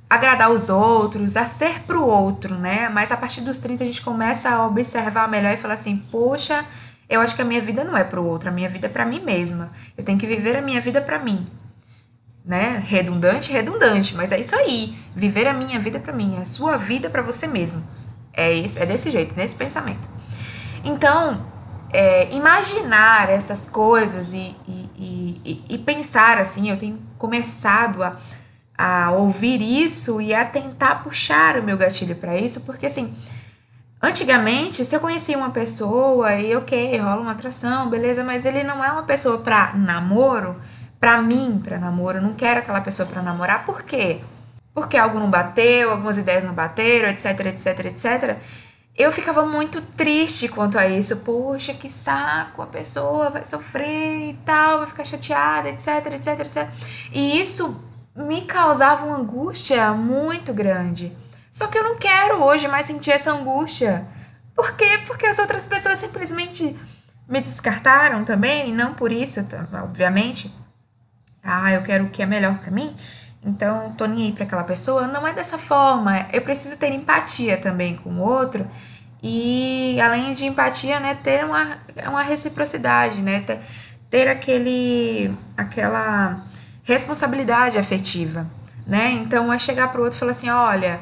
agradar 0.10 0.52
os 0.52 0.68
outros, 0.70 1.38
a 1.38 1.46
ser 1.46 1.82
pro 1.84 2.06
outro, 2.06 2.56
né? 2.56 2.90
Mas 2.90 3.12
a 3.12 3.18
partir 3.18 3.42
dos 3.42 3.60
30 3.60 3.84
a 3.84 3.88
gente 3.88 4.02
começa 4.02 4.50
a 4.50 4.66
observar 4.68 5.30
melhor 5.30 5.54
e 5.54 5.58
falar 5.58 5.76
assim: 5.76 5.98
poxa, 6.12 6.66
eu 7.10 7.22
acho 7.22 7.36
que 7.36 7.42
a 7.42 7.46
minha 7.46 7.62
vida 7.62 7.84
não 7.84 7.96
é 7.96 8.04
pro 8.04 8.24
outro, 8.24 8.50
a 8.50 8.52
minha 8.52 8.68
vida 8.68 8.88
é 8.88 8.90
pra 8.90 9.06
mim 9.06 9.22
mesma. 9.22 9.72
Eu 9.98 10.04
tenho 10.04 10.20
que 10.20 10.28
viver 10.28 10.58
a 10.58 10.62
minha 10.62 10.82
vida 10.82 11.02
pra 11.02 11.18
mim. 11.18 11.48
Né? 12.44 12.84
Redundante, 12.86 13.52
redundante, 13.52 14.16
mas 14.16 14.32
é 14.32 14.40
isso 14.40 14.56
aí. 14.56 14.98
Viver 15.16 15.48
a 15.48 15.54
minha 15.54 15.80
vida 15.80 16.00
para 16.00 16.12
mim, 16.12 16.38
a 16.42 16.46
sua 16.46 16.76
vida 16.76 17.10
para 17.10 17.22
você 17.22 17.48
mesmo. 17.48 17.88
É, 18.34 18.54
esse, 18.58 18.80
é 18.80 18.86
desse 18.86 19.12
jeito, 19.12 19.36
nesse 19.36 19.56
pensamento. 19.56 20.10
Então, 20.84 21.51
é, 21.92 22.34
imaginar 22.34 23.30
essas 23.30 23.68
coisas 23.68 24.32
e, 24.32 24.56
e, 24.68 25.42
e, 25.44 25.64
e, 25.70 25.78
pensar 25.78 26.38
assim, 26.38 26.70
eu 26.70 26.78
tenho 26.78 26.98
começado 27.18 28.02
a, 28.02 28.16
a 28.78 29.12
ouvir 29.12 29.62
isso 29.62 30.22
e 30.22 30.34
a 30.34 30.46
tentar 30.46 31.04
puxar 31.04 31.58
o 31.58 31.64
meu 31.64 31.78
gatilho 31.78 32.16
para 32.16 32.38
isso, 32.38 32.62
porque 32.62 32.86
assim, 32.86 33.14
antigamente, 34.02 34.86
se 34.86 34.96
eu 34.96 35.02
conhecia 35.02 35.38
uma 35.38 35.50
pessoa 35.50 36.34
e 36.36 36.56
ok, 36.56 36.98
rola 36.98 37.22
uma 37.22 37.32
atração, 37.32 37.90
beleza, 37.90 38.24
mas 38.24 38.46
ele 38.46 38.64
não 38.64 38.84
é 38.84 38.90
uma 38.92 39.04
pessoa 39.04 39.40
para 39.40 39.74
namoro, 39.74 40.56
para 40.98 41.22
mim, 41.22 41.60
para 41.62 41.78
namoro, 41.78 42.20
eu 42.20 42.22
não 42.22 42.34
quero 42.34 42.60
aquela 42.60 42.80
pessoa 42.80 43.08
para 43.08 43.22
namorar, 43.22 43.66
por 43.66 43.84
quê? 43.84 44.22
Porque 44.74 44.96
algo 44.96 45.20
não 45.20 45.30
bateu, 45.30 45.92
algumas 45.92 46.18
ideias 46.18 46.46
não 46.46 46.54
bateram, 46.54 47.10
etc, 47.10 47.48
etc, 47.48 47.86
etc. 47.86 48.38
eu 48.96 49.12
ficava 49.12 49.46
muito 49.46 49.82
triste 49.82 50.48
quanto 50.48 50.78
a 50.78 50.88
isso. 50.88 51.18
Poxa, 51.18 51.74
que 51.74 51.90
saco, 51.90 52.62
a 52.62 52.68
pessoa 52.68 53.30
vai 53.30 53.46
sofrer 53.46 54.32
e 54.32 54.34
tal, 54.46 54.80
vai 54.80 54.88
ficar 54.88 55.04
chateada, 55.04 55.70
etc, 55.70 56.14
etc, 56.14 56.40
etc. 56.40 56.70
E 57.12 57.40
isso 57.42 57.84
me 58.16 58.42
causava 58.42 59.06
uma 59.06 59.18
angústia 59.18 59.94
muito 59.94 60.54
grande. 60.54 61.16
Só 61.52 61.68
que 61.68 61.78
eu 61.78 61.84
não 61.84 61.98
quero 61.98 62.44
hoje 62.44 62.68
mais 62.68 62.86
sentir 62.86 63.12
essa 63.12 63.32
angústia. 63.32 64.06
Por 64.56 64.74
quê? 64.76 65.00
Porque 65.08 65.26
as 65.26 65.40
outras 65.40 65.66
pessoas 65.66 66.00
simplesmente 66.00 66.78
me 67.28 67.40
descartaram 67.40 68.26
também, 68.26 68.74
não 68.74 68.94
por 68.94 69.12
isso, 69.12 69.40
obviamente. 69.82 70.54
Ah, 71.44 71.72
eu 71.72 71.82
quero 71.84 72.06
o 72.06 72.10
que 72.10 72.22
é 72.22 72.26
melhor 72.26 72.60
para 72.60 72.72
mim. 72.72 72.96
Então, 73.44 73.94
tô 73.98 74.06
nem 74.06 74.28
aí 74.28 74.32
para 74.32 74.44
aquela 74.44 74.64
pessoa. 74.64 75.08
Não 75.08 75.26
é 75.26 75.34
dessa 75.34 75.58
forma. 75.58 76.28
Eu 76.32 76.42
preciso 76.42 76.78
ter 76.78 76.92
empatia 76.92 77.58
também 77.58 77.96
com 77.96 78.10
o 78.10 78.20
outro. 78.20 78.68
E 79.24 80.00
além 80.02 80.34
de 80.34 80.46
empatia, 80.46 81.00
né, 81.00 81.16
ter 81.16 81.46
uma, 81.46 81.78
uma 82.08 82.24
reciprocidade, 82.24 83.22
né? 83.22 83.42
Ter, 83.42 83.60
ter 84.10 84.28
aquele 84.28 85.34
aquela 85.56 86.44
responsabilidade 86.84 87.78
afetiva, 87.78 88.48
né? 88.86 89.12
Então 89.12 89.54
é 89.54 89.60
chegar 89.60 89.92
pro 89.92 90.04
outro 90.04 90.18
e 90.18 90.20
falar 90.20 90.32
assim, 90.32 90.50
olha, 90.50 91.00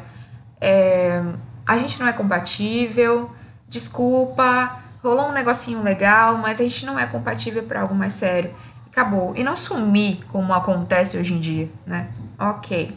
é, 0.60 1.24
a 1.65 1.77
gente 1.77 2.00
não 2.00 2.08
é 2.08 2.13
compatível, 2.13 3.31
desculpa, 3.69 4.79
rolou 5.01 5.29
um 5.29 5.31
negocinho 5.31 5.81
legal, 5.81 6.38
mas 6.38 6.60
a 6.60 6.63
gente 6.63 6.86
não 6.86 7.00
é 7.00 7.08
compatível 7.08 7.63
para 7.63 7.81
algo 7.81 7.96
mais 7.96 8.13
sério. 8.13 8.53
Acabou. 8.91 9.34
E 9.36 9.43
não 9.43 9.55
sumir 9.55 10.25
como 10.27 10.53
acontece 10.53 11.17
hoje 11.17 11.34
em 11.34 11.39
dia, 11.39 11.69
né? 11.86 12.10
Ok. 12.39 12.96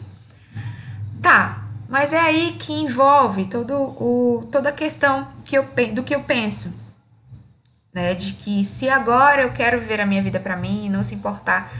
Tá, 1.21 1.63
mas 1.89 2.13
é 2.13 2.19
aí 2.19 2.55
que 2.59 2.73
envolve 2.73 3.45
todo 3.45 3.73
o, 3.73 4.47
toda 4.51 4.69
a 4.69 4.73
questão 4.73 5.27
que 5.45 5.57
eu, 5.57 5.67
do 5.93 6.03
que 6.03 6.15
eu 6.15 6.21
penso. 6.21 6.73
Né? 7.93 8.13
De 8.13 8.33
que 8.33 8.65
se 8.65 8.89
agora 8.89 9.43
eu 9.43 9.51
quero 9.51 9.79
viver 9.79 10.01
a 10.01 10.05
minha 10.05 10.21
vida 10.21 10.39
para 10.39 10.55
mim 10.55 10.85
e 10.85 10.89
não 10.89 11.03
se 11.03 11.13
importar 11.13 11.71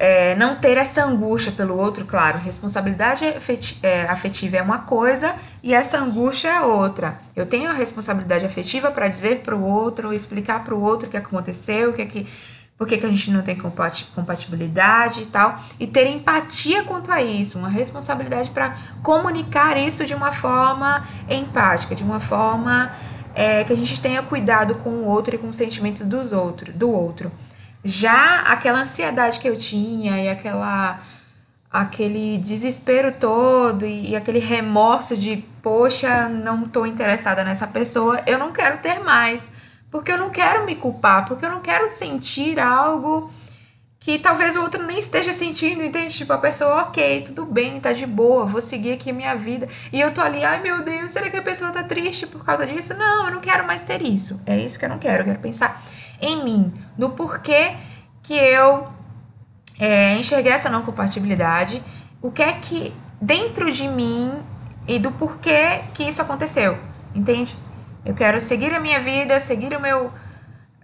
é, 0.00 0.34
não 0.34 0.56
ter 0.56 0.78
essa 0.78 1.04
angústia 1.04 1.52
pelo 1.52 1.76
outro, 1.76 2.06
claro, 2.06 2.38
responsabilidade 2.38 3.22
é, 3.82 4.02
afetiva 4.08 4.56
é 4.56 4.62
uma 4.62 4.78
coisa 4.78 5.34
e 5.62 5.74
essa 5.74 5.98
angústia 5.98 6.48
é 6.48 6.60
outra. 6.62 7.20
Eu 7.36 7.44
tenho 7.44 7.68
a 7.68 7.74
responsabilidade 7.74 8.46
afetiva 8.46 8.90
para 8.90 9.08
dizer 9.08 9.40
para 9.40 9.54
o 9.54 9.62
outro, 9.62 10.10
explicar 10.14 10.64
para 10.64 10.74
o 10.74 10.80
outro 10.80 11.06
o 11.06 11.10
que 11.10 11.18
aconteceu, 11.18 11.90
o 11.90 11.92
que 11.92 12.00
é 12.00 12.06
que, 12.06 12.26
por 12.80 12.88
que, 12.88 12.96
que 12.96 13.04
a 13.04 13.10
gente 13.10 13.30
não 13.30 13.42
tem 13.42 13.58
compatibilidade 14.14 15.20
e 15.20 15.26
tal, 15.26 15.60
e 15.78 15.86
ter 15.86 16.06
empatia 16.06 16.82
quanto 16.82 17.12
a 17.12 17.20
isso, 17.20 17.58
uma 17.58 17.68
responsabilidade 17.68 18.48
para 18.48 18.74
comunicar 19.02 19.76
isso 19.76 20.06
de 20.06 20.14
uma 20.14 20.32
forma 20.32 21.06
empática, 21.28 21.94
de 21.94 22.02
uma 22.02 22.18
forma 22.18 22.90
é, 23.34 23.64
que 23.64 23.74
a 23.74 23.76
gente 23.76 24.00
tenha 24.00 24.22
cuidado 24.22 24.76
com 24.76 24.88
o 24.88 25.04
outro 25.04 25.34
e 25.34 25.38
com 25.38 25.50
os 25.50 25.56
sentimentos 25.56 26.06
dos 26.06 26.32
outro, 26.32 26.72
do 26.72 26.90
outro. 26.90 27.30
Já 27.84 28.40
aquela 28.46 28.80
ansiedade 28.80 29.40
que 29.40 29.46
eu 29.46 29.58
tinha 29.58 30.18
e 30.18 30.30
aquela 30.30 31.00
aquele 31.70 32.38
desespero 32.38 33.12
todo 33.12 33.84
e, 33.84 34.12
e 34.12 34.16
aquele 34.16 34.38
remorso 34.38 35.18
de 35.18 35.44
poxa, 35.60 36.30
não 36.30 36.62
estou 36.62 36.86
interessada 36.86 37.44
nessa 37.44 37.66
pessoa, 37.66 38.22
eu 38.26 38.38
não 38.38 38.52
quero 38.52 38.78
ter 38.78 39.00
mais, 39.00 39.50
porque 39.90 40.12
eu 40.12 40.18
não 40.18 40.30
quero 40.30 40.64
me 40.64 40.76
culpar, 40.76 41.24
porque 41.24 41.44
eu 41.44 41.50
não 41.50 41.60
quero 41.60 41.88
sentir 41.88 42.58
algo 42.58 43.30
que 43.98 44.18
talvez 44.18 44.56
o 44.56 44.62
outro 44.62 44.82
nem 44.84 44.98
esteja 44.98 45.30
sentindo, 45.32 45.82
entende? 45.82 46.16
Tipo, 46.16 46.32
a 46.32 46.38
pessoa, 46.38 46.82
ok, 46.84 47.22
tudo 47.22 47.44
bem, 47.44 47.78
tá 47.78 47.92
de 47.92 48.06
boa, 48.06 48.46
vou 48.46 48.60
seguir 48.60 48.92
aqui 48.92 49.12
minha 49.12 49.34
vida. 49.34 49.68
E 49.92 50.00
eu 50.00 50.12
tô 50.12 50.22
ali, 50.22 50.42
ai 50.42 50.62
meu 50.62 50.82
Deus, 50.82 51.10
será 51.10 51.28
que 51.28 51.36
a 51.36 51.42
pessoa 51.42 51.70
tá 51.70 51.82
triste 51.82 52.26
por 52.26 52.42
causa 52.42 52.66
disso? 52.66 52.94
Não, 52.94 53.26
eu 53.26 53.34
não 53.34 53.40
quero 53.40 53.66
mais 53.66 53.82
ter 53.82 54.00
isso. 54.00 54.42
É 54.46 54.56
isso 54.56 54.78
que 54.78 54.86
eu 54.86 54.88
não 54.88 54.98
quero, 54.98 55.20
eu 55.20 55.26
quero 55.26 55.38
pensar 55.38 55.82
em 56.20 56.42
mim, 56.42 56.72
no 56.96 57.10
porquê 57.10 57.76
que 58.22 58.34
eu 58.34 58.88
é, 59.78 60.14
enxerguei 60.14 60.52
essa 60.52 60.68
não 60.68 60.82
compatibilidade, 60.82 61.82
o 62.22 62.30
que 62.30 62.42
é 62.42 62.52
que 62.52 62.94
dentro 63.20 63.72
de 63.72 63.88
mim 63.88 64.32
e 64.86 64.98
do 64.98 65.10
porquê 65.12 65.82
que 65.94 66.04
isso 66.04 66.20
aconteceu, 66.22 66.78
entende? 67.14 67.56
Eu 68.04 68.14
quero 68.14 68.40
seguir 68.40 68.74
a 68.74 68.80
minha 68.80 69.00
vida, 69.00 69.38
seguir 69.40 69.76
o 69.76 69.80
meu, 69.80 70.12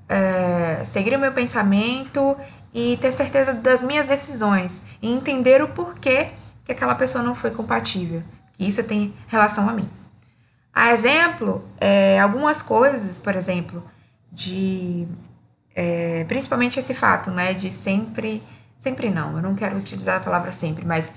é, 0.09 0.83
seguir 0.85 1.15
o 1.17 1.19
meu 1.19 1.33
pensamento 1.33 2.37
e 2.75 2.97
ter 2.99 3.13
certeza 3.13 3.53
das 3.55 3.83
minhas 3.83 4.07
decisões 4.07 4.83
e 5.01 5.11
entender 5.11 5.63
o 5.63 5.69
porquê 5.69 6.29
que 6.65 6.73
aquela 6.73 6.95
pessoa 6.95 7.25
não 7.25 7.35
foi 7.35 7.51
compatível, 7.51 8.23
que 8.53 8.67
isso 8.67 8.83
tem 8.85 9.15
relação 9.29 9.69
a 9.69 9.73
mim. 9.73 9.89
A 10.75 10.93
exemplo, 10.93 11.65
é, 11.81 12.21
algumas 12.21 12.61
coisas, 12.61 13.19
por 13.19 13.35
exemplo, 13.35 13.83
de 14.31 15.09
é, 15.75 16.25
principalmente 16.25 16.79
esse 16.79 16.93
fato, 16.93 17.31
né, 17.31 17.55
de 17.55 17.71
sempre, 17.71 18.43
sempre 18.79 19.09
não, 19.09 19.37
eu 19.37 19.43
não 19.43 19.55
quero 19.55 19.77
utilizar 19.77 20.19
a 20.19 20.21
palavra 20.21 20.53
sempre, 20.53 20.85
mas 20.85 21.13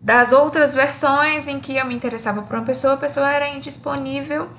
das 0.00 0.32
outras 0.32 0.74
versões 0.74 1.48
em 1.48 1.58
que 1.58 1.76
eu 1.76 1.86
me 1.86 1.94
interessava 1.94 2.42
por 2.42 2.56
uma 2.56 2.64
pessoa, 2.64 2.94
a 2.94 2.98
pessoa 2.98 3.30
era 3.30 3.48
indisponível 3.48 4.50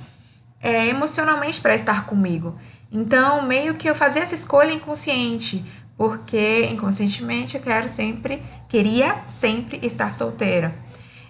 é, 0.65 0.87
emocionalmente 0.87 1.61
para 1.61 1.75
estar 1.75 2.07
comigo. 2.07 2.55
Então, 2.91 3.43
meio 3.43 3.75
que 3.75 3.87
eu 3.87 3.93
fazia 3.93 4.23
essa 4.23 4.33
escolha 4.33 4.73
inconsciente, 4.73 5.63
porque 5.95 6.65
inconscientemente 6.71 7.55
eu 7.55 7.61
quero 7.61 7.87
sempre, 7.87 8.41
queria 8.67 9.21
sempre 9.27 9.79
estar 9.83 10.11
solteira. 10.11 10.73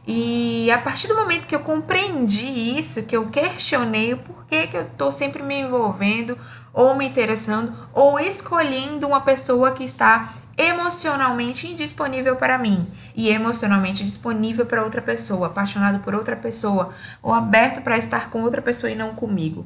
E 0.07 0.71
a 0.71 0.77
partir 0.77 1.09
do 1.09 1.15
momento 1.15 1.47
que 1.47 1.55
eu 1.55 1.59
compreendi 1.59 2.77
isso, 2.79 3.03
que 3.03 3.17
eu 3.17 3.27
questionei 3.27 4.13
o 4.13 4.17
porquê 4.17 4.67
que 4.67 4.77
eu 4.77 4.83
estou 4.83 5.11
sempre 5.11 5.43
me 5.43 5.59
envolvendo, 5.59 6.37
ou 6.73 6.95
me 6.95 7.05
interessando, 7.05 7.73
ou 7.93 8.17
escolhendo 8.17 9.05
uma 9.05 9.19
pessoa 9.19 9.71
que 9.71 9.83
está 9.83 10.33
emocionalmente 10.57 11.67
indisponível 11.67 12.35
para 12.35 12.57
mim 12.57 12.87
e 13.15 13.29
emocionalmente 13.29 14.03
disponível 14.03 14.65
para 14.65 14.83
outra 14.83 15.01
pessoa, 15.01 15.47
apaixonado 15.47 15.99
por 15.99 16.15
outra 16.15 16.35
pessoa, 16.35 16.93
ou 17.21 17.33
aberto 17.33 17.81
para 17.81 17.97
estar 17.97 18.29
com 18.29 18.41
outra 18.41 18.61
pessoa 18.61 18.91
e 18.91 18.95
não 18.95 19.15
comigo. 19.15 19.65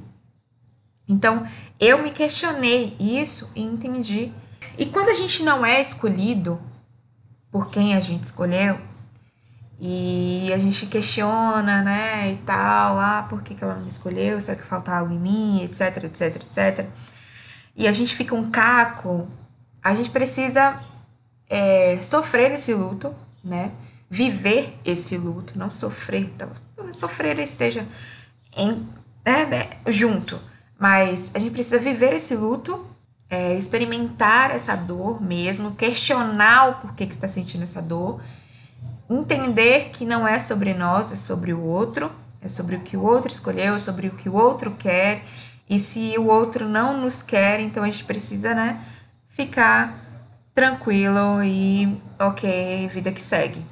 Então, 1.07 1.45
eu 1.79 2.03
me 2.03 2.11
questionei 2.11 2.95
isso 2.99 3.51
e 3.55 3.63
entendi. 3.63 4.31
E 4.77 4.85
quando 4.85 5.09
a 5.09 5.15
gente 5.15 5.43
não 5.43 5.65
é 5.65 5.81
escolhido 5.81 6.59
por 7.51 7.69
quem 7.69 7.95
a 7.95 7.99
gente 7.99 8.23
escolheu, 8.23 8.79
e 9.81 10.51
a 10.53 10.57
gente 10.57 10.85
questiona, 10.87 11.81
né, 11.81 12.33
e 12.33 12.37
tal, 12.45 12.99
ah, 12.99 13.25
por 13.29 13.41
que, 13.41 13.55
que 13.55 13.63
ela 13.63 13.75
não 13.75 13.83
me 13.83 13.89
escolheu? 13.89 14.39
Será 14.41 14.57
que 14.57 14.65
falta 14.65 14.91
algo 14.93 15.13
em 15.13 15.17
mim? 15.19 15.63
Etc, 15.63 16.03
etc, 16.03 16.35
etc. 16.35 16.85
E 17.77 17.87
a 17.87 17.91
gente 17.93 18.13
fica 18.13 18.35
um 18.35 18.51
caco, 18.51 19.25
a 19.83 19.95
gente 19.95 20.09
precisa 20.09 20.83
é, 21.49 22.01
sofrer 22.01 22.51
esse 22.51 22.73
luto, 22.73 23.13
né? 23.43 23.71
Viver 24.09 24.77
esse 24.83 25.17
luto, 25.17 25.57
não 25.57 25.69
sofrer, 25.69 26.33
talvez 26.37 26.59
sofrer 26.95 27.37
esteja 27.39 27.85
em, 28.57 28.87
né, 29.23 29.45
né, 29.45 29.69
junto, 29.87 30.39
mas 30.79 31.31
a 31.35 31.39
gente 31.39 31.51
precisa 31.51 31.77
viver 31.77 32.13
esse 32.13 32.35
luto, 32.35 32.87
é, 33.29 33.55
experimentar 33.55 34.49
essa 34.49 34.75
dor 34.75 35.21
mesmo, 35.21 35.75
questionar 35.75 36.69
o 36.69 36.73
porquê 36.75 37.05
que 37.05 37.13
está 37.13 37.27
sentindo 37.27 37.61
essa 37.61 37.81
dor 37.81 38.19
entender 39.09 39.89
que 39.89 40.05
não 40.05 40.27
é 40.27 40.37
sobre 40.37 40.73
nós, 40.73 41.11
é 41.11 41.15
sobre 41.15 41.51
o 41.51 41.61
outro, 41.63 42.11
é 42.41 42.47
sobre 42.47 42.75
o 42.75 42.81
que 42.81 42.95
o 42.95 43.01
outro 43.01 43.31
escolheu, 43.31 43.73
é 43.73 43.79
sobre 43.79 44.07
o 44.07 44.11
que 44.11 44.29
o 44.29 44.35
outro 44.35 44.71
quer. 44.71 45.23
E 45.67 45.79
se 45.79 46.15
o 46.17 46.27
outro 46.27 46.67
não 46.67 46.99
nos 46.99 47.21
quer, 47.21 47.59
então 47.59 47.83
a 47.83 47.89
gente 47.89 48.03
precisa, 48.03 48.53
né, 48.53 48.81
ficar 49.29 49.93
tranquilo 50.53 51.41
e 51.43 51.97
ok, 52.19 52.87
vida 52.89 53.11
que 53.11 53.21
segue. 53.21 53.65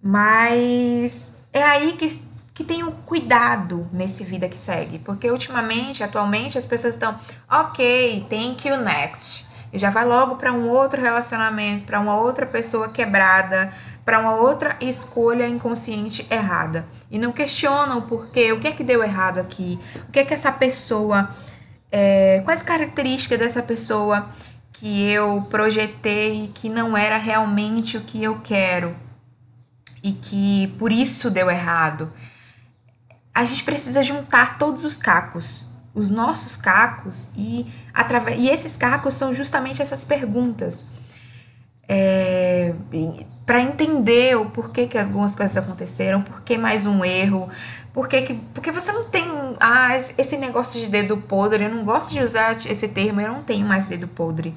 Mas 0.00 1.32
é 1.52 1.62
aí 1.62 1.92
que, 1.94 2.22
que 2.54 2.62
tem 2.62 2.84
o 2.84 2.92
cuidado 2.92 3.88
nesse 3.92 4.22
vida 4.22 4.48
que 4.48 4.58
segue, 4.58 5.00
porque 5.00 5.30
ultimamente, 5.30 6.04
atualmente, 6.04 6.56
as 6.56 6.64
pessoas 6.64 6.94
estão 6.94 7.18
ok, 7.50 8.26
thank 8.30 8.68
you, 8.68 8.76
next. 8.76 9.48
E 9.72 9.78
já 9.78 9.90
vai 9.90 10.04
logo 10.04 10.36
para 10.36 10.52
um 10.52 10.68
outro 10.68 11.02
relacionamento, 11.02 11.84
para 11.84 12.00
uma 12.00 12.16
outra 12.16 12.46
pessoa 12.46 12.88
quebrada, 12.88 13.72
para 14.04 14.18
uma 14.18 14.36
outra 14.36 14.76
escolha 14.80 15.46
inconsciente 15.46 16.26
errada. 16.30 16.86
E 17.10 17.18
não 17.18 17.32
questionam 17.32 17.98
o 17.98 18.02
porquê, 18.02 18.52
o 18.52 18.60
que 18.60 18.68
é 18.68 18.72
que 18.72 18.82
deu 18.82 19.02
errado 19.02 19.38
aqui, 19.38 19.78
o 20.08 20.12
que 20.12 20.20
é 20.20 20.24
que 20.24 20.32
essa 20.32 20.50
pessoa, 20.50 21.28
é, 21.92 22.40
quais 22.44 22.62
características 22.62 23.38
dessa 23.38 23.62
pessoa 23.62 24.28
que 24.78 25.10
eu 25.10 25.42
projetei 25.50 26.50
que 26.54 26.68
não 26.68 26.96
era 26.96 27.18
realmente 27.18 27.96
o 27.96 28.00
que 28.00 28.22
eu 28.22 28.40
quero 28.40 28.96
e 30.02 30.12
que 30.12 30.68
por 30.78 30.92
isso 30.92 31.30
deu 31.30 31.50
errado. 31.50 32.12
A 33.34 33.44
gente 33.44 33.64
precisa 33.64 34.02
juntar 34.04 34.56
todos 34.56 34.84
os 34.84 34.96
cacos, 34.98 35.68
os 35.92 36.10
nossos 36.10 36.56
cacos 36.56 37.28
e 37.36 37.66
através 37.92 38.40
e 38.40 38.48
esses 38.48 38.76
cacos 38.76 39.14
são 39.14 39.34
justamente 39.34 39.82
essas 39.82 40.04
perguntas. 40.04 40.84
É, 41.88 42.72
para 43.48 43.62
entender 43.62 44.36
o 44.36 44.44
porquê 44.50 44.86
que 44.86 44.98
algumas 44.98 45.34
coisas 45.34 45.56
aconteceram, 45.56 46.20
por 46.20 46.42
que 46.42 46.58
mais 46.58 46.84
um 46.84 47.02
erro, 47.02 47.48
porque 47.94 48.20
que 48.20 48.34
porque 48.52 48.70
você 48.70 48.92
não 48.92 49.04
tem 49.04 49.24
ah, 49.58 49.96
esse 50.18 50.36
negócio 50.36 50.78
de 50.78 50.86
dedo 50.88 51.16
podre, 51.16 51.64
eu 51.64 51.70
não 51.70 51.82
gosto 51.82 52.12
de 52.12 52.22
usar 52.22 52.54
esse 52.56 52.88
termo, 52.88 53.22
eu 53.22 53.28
não 53.28 53.42
tenho 53.42 53.66
mais 53.66 53.86
dedo 53.86 54.06
podre. 54.06 54.54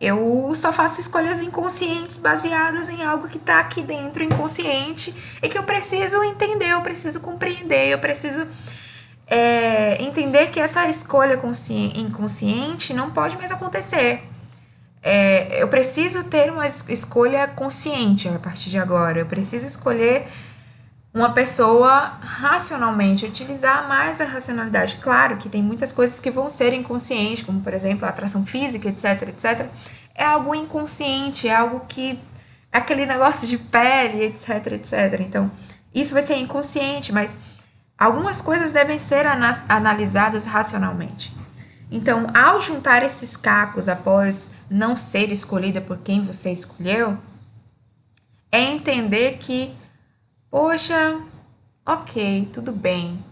Eu 0.00 0.50
só 0.56 0.72
faço 0.72 1.00
escolhas 1.00 1.40
inconscientes 1.40 2.16
baseadas 2.16 2.88
em 2.88 3.00
algo 3.04 3.28
que 3.28 3.36
está 3.36 3.60
aqui 3.60 3.80
dentro, 3.80 4.24
inconsciente, 4.24 5.14
e 5.40 5.48
que 5.48 5.56
eu 5.56 5.62
preciso 5.62 6.20
entender, 6.24 6.70
eu 6.70 6.80
preciso 6.80 7.20
compreender, 7.20 7.90
eu 7.90 8.00
preciso 8.00 8.44
é, 9.28 10.02
entender 10.02 10.48
que 10.48 10.58
essa 10.58 10.88
escolha 10.88 11.40
inconsciente 11.94 12.92
não 12.92 13.12
pode 13.12 13.36
mais 13.36 13.52
acontecer. 13.52 14.24
É, 15.08 15.62
eu 15.62 15.68
preciso 15.68 16.24
ter 16.24 16.50
uma 16.50 16.66
escolha 16.66 17.46
consciente 17.46 18.28
a 18.28 18.40
partir 18.40 18.70
de 18.70 18.76
agora. 18.76 19.20
Eu 19.20 19.26
preciso 19.26 19.64
escolher 19.64 20.26
uma 21.14 21.32
pessoa 21.32 22.18
racionalmente, 22.20 23.24
utilizar 23.24 23.86
mais 23.86 24.20
a 24.20 24.24
racionalidade. 24.24 24.96
Claro 24.96 25.36
que 25.36 25.48
tem 25.48 25.62
muitas 25.62 25.92
coisas 25.92 26.20
que 26.20 26.28
vão 26.28 26.50
ser 26.50 26.72
inconscientes, 26.72 27.44
como 27.44 27.60
por 27.60 27.72
exemplo 27.72 28.04
a 28.04 28.08
atração 28.08 28.44
física, 28.44 28.88
etc, 28.88 29.28
etc. 29.28 29.68
É 30.12 30.24
algo 30.24 30.52
inconsciente, 30.56 31.46
é 31.46 31.54
algo 31.54 31.84
que 31.88 32.18
aquele 32.72 33.06
negócio 33.06 33.46
de 33.46 33.58
pele, 33.58 34.24
etc, 34.24 34.72
etc. 34.72 35.20
Então, 35.20 35.48
isso 35.94 36.14
vai 36.14 36.22
ser 36.22 36.36
inconsciente, 36.36 37.12
mas 37.12 37.36
algumas 37.96 38.42
coisas 38.42 38.72
devem 38.72 38.98
ser 38.98 39.24
analisadas 39.68 40.44
racionalmente. 40.44 41.45
Então, 41.90 42.26
ao 42.34 42.60
juntar 42.60 43.02
esses 43.02 43.36
cacos 43.36 43.88
após 43.88 44.50
não 44.68 44.96
ser 44.96 45.30
escolhida 45.30 45.80
por 45.80 45.98
quem 45.98 46.22
você 46.22 46.50
escolheu, 46.50 47.16
é 48.50 48.60
entender 48.60 49.38
que 49.38 49.74
Poxa, 50.58 51.20
ok, 51.84 52.48
tudo 52.50 52.72
bem. 52.72 53.22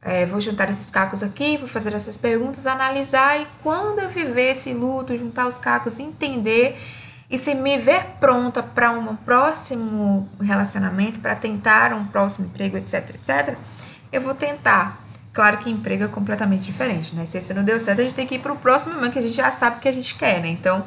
É, 0.00 0.24
vou 0.24 0.40
juntar 0.40 0.70
esses 0.70 0.88
cacos 0.88 1.22
aqui, 1.22 1.56
vou 1.56 1.66
fazer 1.66 1.92
essas 1.94 2.16
perguntas, 2.16 2.64
analisar 2.64 3.40
e 3.40 3.46
quando 3.62 3.98
eu 3.98 4.08
viver 4.08 4.52
esse 4.52 4.72
luto, 4.72 5.16
juntar 5.16 5.48
os 5.48 5.58
cacos, 5.58 5.98
entender 5.98 6.78
e 7.28 7.36
se 7.36 7.56
me 7.56 7.76
ver 7.76 8.04
pronta 8.20 8.62
para 8.62 8.92
um 8.92 9.16
próximo 9.16 10.28
relacionamento, 10.40 11.18
para 11.18 11.34
tentar 11.34 11.92
um 11.92 12.06
próximo 12.06 12.46
emprego, 12.46 12.76
etc, 12.76 13.16
etc, 13.16 13.56
eu 14.12 14.20
vou 14.20 14.34
tentar. 14.34 15.07
Claro 15.38 15.58
que 15.58 15.70
emprego 15.70 16.02
é 16.02 16.08
completamente 16.08 16.64
diferente, 16.64 17.14
né? 17.14 17.24
Se 17.24 17.38
esse 17.38 17.54
não 17.54 17.62
deu 17.62 17.80
certo, 17.80 18.00
a 18.00 18.02
gente 18.02 18.14
tem 18.14 18.26
que 18.26 18.34
ir 18.34 18.40
para 18.40 18.52
o 18.52 18.56
próximo 18.56 18.94
mesmo, 18.94 19.12
que 19.12 19.20
a 19.20 19.22
gente 19.22 19.36
já 19.36 19.52
sabe 19.52 19.76
o 19.76 19.78
que 19.78 19.88
a 19.88 19.92
gente 19.92 20.16
quer, 20.16 20.42
né? 20.42 20.48
Então, 20.48 20.84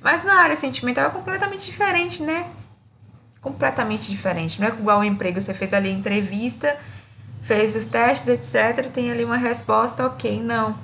mas 0.00 0.24
na 0.24 0.40
área 0.40 0.56
sentimental 0.56 1.04
é 1.08 1.10
completamente 1.10 1.66
diferente, 1.66 2.22
né? 2.22 2.46
completamente 3.42 4.10
diferente. 4.10 4.58
Não 4.58 4.68
é 4.68 4.70
igual 4.70 4.96
ao 4.96 5.04
emprego, 5.04 5.38
você 5.38 5.52
fez 5.52 5.74
ali 5.74 5.90
a 5.90 5.92
entrevista, 5.92 6.78
fez 7.42 7.76
os 7.76 7.84
testes, 7.84 8.28
etc., 8.28 8.90
tem 8.90 9.10
ali 9.10 9.22
uma 9.22 9.36
resposta, 9.36 10.06
ok, 10.06 10.42
não. 10.42 10.78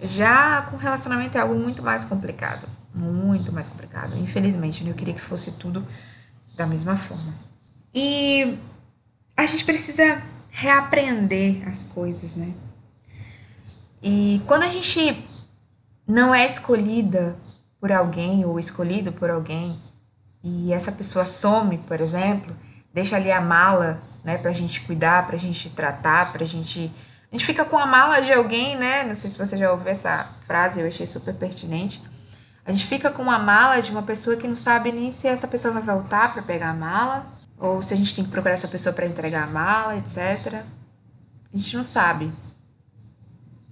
Já 0.00 0.62
com 0.62 0.76
relacionamento 0.76 1.36
é 1.36 1.40
algo 1.40 1.56
muito 1.56 1.82
mais 1.82 2.04
complicado. 2.04 2.68
Muito 2.94 3.52
mais 3.52 3.66
complicado. 3.66 4.16
Infelizmente, 4.16 4.84
né? 4.84 4.90
eu 4.90 4.94
queria 4.94 5.14
que 5.14 5.20
fosse 5.20 5.58
tudo 5.58 5.84
da 6.56 6.68
mesma 6.68 6.96
forma. 6.96 7.34
E 7.92 8.56
a 9.36 9.44
gente 9.44 9.64
precisa 9.64 10.22
reaprender 10.50 11.68
as 11.68 11.84
coisas, 11.84 12.36
né? 12.36 12.52
E 14.02 14.40
quando 14.46 14.64
a 14.64 14.68
gente 14.68 15.24
não 16.06 16.34
é 16.34 16.46
escolhida 16.46 17.36
por 17.80 17.92
alguém 17.92 18.44
ou 18.44 18.58
escolhido 18.58 19.12
por 19.12 19.30
alguém, 19.30 19.78
e 20.42 20.72
essa 20.72 20.90
pessoa 20.90 21.26
some, 21.26 21.78
por 21.78 22.00
exemplo, 22.00 22.56
deixa 22.92 23.16
ali 23.16 23.30
a 23.30 23.40
mala, 23.40 24.00
né, 24.24 24.38
pra 24.38 24.52
gente 24.52 24.80
cuidar, 24.80 25.26
pra 25.26 25.36
gente 25.36 25.70
tratar, 25.70 26.32
pra 26.32 26.44
gente. 26.44 26.90
A 27.30 27.36
gente 27.36 27.46
fica 27.46 27.64
com 27.64 27.78
a 27.78 27.86
mala 27.86 28.20
de 28.20 28.32
alguém, 28.32 28.76
né? 28.76 29.04
Não 29.04 29.14
sei 29.14 29.30
se 29.30 29.38
você 29.38 29.56
já 29.56 29.70
ouviu 29.70 29.88
essa 29.88 30.28
frase, 30.46 30.80
eu 30.80 30.86
achei 30.86 31.06
super 31.06 31.34
pertinente. 31.34 32.02
A 32.64 32.72
gente 32.72 32.86
fica 32.86 33.10
com 33.10 33.22
uma 33.22 33.38
mala 33.38 33.80
de 33.80 33.90
uma 33.90 34.02
pessoa 34.02 34.36
que 34.36 34.48
não 34.48 34.56
sabe 34.56 34.92
nem 34.92 35.12
se 35.12 35.28
essa 35.28 35.46
pessoa 35.46 35.72
vai 35.74 35.82
voltar 35.82 36.32
para 36.32 36.42
pegar 36.42 36.70
a 36.70 36.74
mala, 36.74 37.26
ou 37.60 37.82
se 37.82 37.92
a 37.92 37.96
gente 37.96 38.14
tem 38.14 38.24
que 38.24 38.30
procurar 38.30 38.54
essa 38.54 38.66
pessoa 38.66 38.94
para 38.94 39.06
entregar 39.06 39.44
a 39.44 39.46
mala, 39.46 39.96
etc. 39.98 40.64
A 41.52 41.56
gente 41.56 41.76
não 41.76 41.84
sabe. 41.84 42.32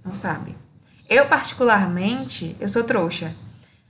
Não 0.05 0.13
sabe. 0.13 0.55
Eu, 1.09 1.27
particularmente, 1.27 2.55
eu 2.59 2.67
sou 2.67 2.83
trouxa. 2.83 3.33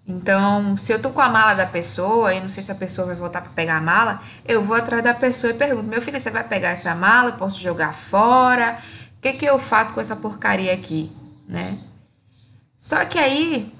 Então, 0.07 0.75
se 0.77 0.91
eu 0.91 1.01
tô 1.01 1.09
com 1.11 1.19
a 1.19 1.29
mala 1.29 1.53
da 1.53 1.65
pessoa 1.65 2.33
e 2.33 2.39
não 2.39 2.47
sei 2.47 2.63
se 2.63 2.71
a 2.71 2.75
pessoa 2.75 3.07
vai 3.07 3.15
voltar 3.15 3.41
para 3.41 3.51
pegar 3.51 3.77
a 3.77 3.81
mala, 3.81 4.23
eu 4.45 4.63
vou 4.63 4.75
atrás 4.75 5.03
da 5.03 5.13
pessoa 5.13 5.51
e 5.51 5.55
pergunto: 5.55 5.87
"Meu 5.87 6.01
filho, 6.01 6.19
você 6.19 6.31
vai 6.31 6.43
pegar 6.43 6.69
essa 6.69 6.95
mala? 6.95 7.29
Eu 7.29 7.35
posso 7.35 7.59
jogar 7.59 7.93
fora? 7.93 8.79
O 9.17 9.21
que 9.21 9.33
que 9.33 9.45
eu 9.45 9.59
faço 9.59 9.93
com 9.93 10.01
essa 10.01 10.15
porcaria 10.15 10.73
aqui?", 10.73 11.11
né? 11.47 11.77
Só 12.77 13.03
que 13.05 13.19
aí, 13.19 13.71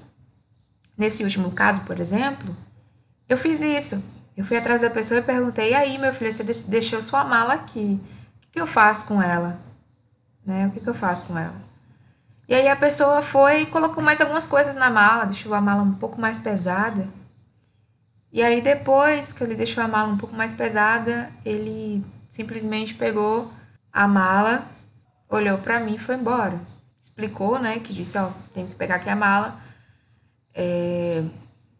nesse 0.96 1.24
último 1.24 1.50
caso, 1.50 1.80
por 1.82 1.98
exemplo, 1.98 2.54
eu 3.28 3.36
fiz 3.38 3.60
isso. 3.62 4.00
Eu 4.40 4.44
fui 4.44 4.56
atrás 4.56 4.80
da 4.80 4.88
pessoa 4.88 5.20
e 5.20 5.22
perguntei: 5.22 5.72
"E 5.72 5.74
aí, 5.74 5.98
meu 5.98 6.14
filho, 6.14 6.32
você 6.32 6.42
deixou 6.70 7.02
sua 7.02 7.24
mala 7.24 7.52
aqui? 7.52 8.00
O 8.46 8.50
que, 8.50 8.58
eu 8.58 8.66
faço 8.66 9.04
com 9.04 9.22
ela?", 9.22 9.60
né? 10.46 10.66
O 10.66 10.70
que 10.70 10.80
que 10.80 10.88
eu 10.88 10.94
faço 10.94 11.26
com 11.26 11.38
ela? 11.38 11.56
E 12.48 12.54
aí 12.54 12.66
a 12.66 12.74
pessoa 12.74 13.20
foi 13.20 13.62
e 13.62 13.66
colocou 13.66 14.02
mais 14.02 14.18
algumas 14.18 14.46
coisas 14.46 14.74
na 14.74 14.88
mala, 14.88 15.26
deixou 15.26 15.52
a 15.52 15.60
mala 15.60 15.82
um 15.82 15.92
pouco 15.92 16.18
mais 16.18 16.38
pesada. 16.38 17.06
E 18.32 18.42
aí 18.42 18.62
depois 18.62 19.30
que 19.30 19.44
ele 19.44 19.54
deixou 19.54 19.84
a 19.84 19.88
mala 19.88 20.10
um 20.10 20.16
pouco 20.16 20.34
mais 20.34 20.54
pesada, 20.54 21.30
ele 21.44 22.02
simplesmente 22.30 22.94
pegou 22.94 23.52
a 23.92 24.08
mala, 24.08 24.64
olhou 25.28 25.58
para 25.58 25.80
mim 25.80 25.96
e 25.96 25.98
foi 25.98 26.14
embora. 26.14 26.58
Explicou, 27.02 27.58
né, 27.58 27.78
que 27.78 27.92
disse, 27.92 28.16
ó, 28.16 28.30
tenho 28.54 28.68
que 28.68 28.74
pegar 28.74 28.94
aqui 28.94 29.10
a 29.10 29.16
mala, 29.16 29.60
é, 30.54 31.22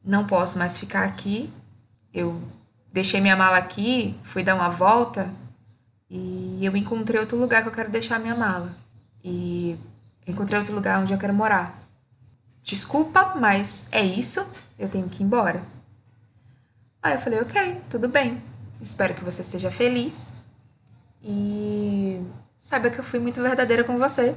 não 0.05 0.27
posso 0.27 0.59
mais 0.59 0.79
ficar 0.79 1.05
aqui. 1.05 1.51
Eu 2.13 2.41
deixei 2.93 3.21
minha 3.21 3.37
mala 3.37 3.57
aqui, 3.57 4.19
fui 4.25 4.43
dar 4.43 4.55
uma 4.55 4.69
volta 4.69 5.33
e 6.09 6.59
eu 6.63 6.77
encontrei 6.77 7.21
outro 7.21 7.39
lugar 7.39 7.63
que 7.63 7.69
eu 7.69 7.73
quero 7.73 7.91
deixar 7.91 8.19
minha 8.19 8.35
mala. 8.35 8.75
E 9.23 9.79
encontrei 10.27 10.59
outro 10.59 10.75
lugar 10.75 11.01
onde 11.01 11.13
eu 11.13 11.19
quero 11.19 11.33
morar. 11.33 11.79
Desculpa, 12.63 13.35
mas 13.37 13.87
é 13.91 14.03
isso, 14.03 14.47
eu 14.79 14.89
tenho 14.89 15.09
que 15.09 15.23
ir 15.23 15.27
embora. 15.27 15.63
Aí 17.03 17.15
eu 17.15 17.19
falei, 17.19 17.41
ok, 17.41 17.81
tudo 17.89 18.09
bem. 18.09 18.43
Espero 18.81 19.15
que 19.15 19.25
você 19.25 19.43
seja 19.43 19.71
feliz. 19.71 20.29
E 21.23 22.21
saiba 22.59 22.91
que 22.91 22.99
eu 22.99 23.05
fui 23.05 23.19
muito 23.19 23.43
verdadeira 23.43 23.85
com 23.85 23.99
você. 23.99 24.35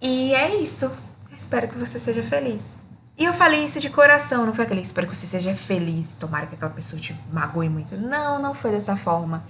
E 0.00 0.34
é 0.34 0.56
isso. 0.56 0.90
Espero 1.36 1.68
que 1.68 1.78
você 1.78 1.98
seja 1.98 2.22
feliz. 2.22 2.76
E 3.22 3.24
eu 3.24 3.32
falei 3.32 3.64
isso 3.64 3.78
de 3.78 3.88
coração, 3.88 4.44
não 4.44 4.52
foi 4.52 4.64
aquele 4.64 4.80
espero 4.80 5.06
que 5.06 5.14
você 5.14 5.28
seja 5.28 5.54
feliz, 5.54 6.12
tomara 6.12 6.44
que 6.44 6.56
aquela 6.56 6.72
pessoa 6.72 7.00
te 7.00 7.16
magoe 7.32 7.68
muito. 7.68 7.96
Não, 7.96 8.42
não 8.42 8.52
foi 8.52 8.72
dessa 8.72 8.96
forma. 8.96 9.44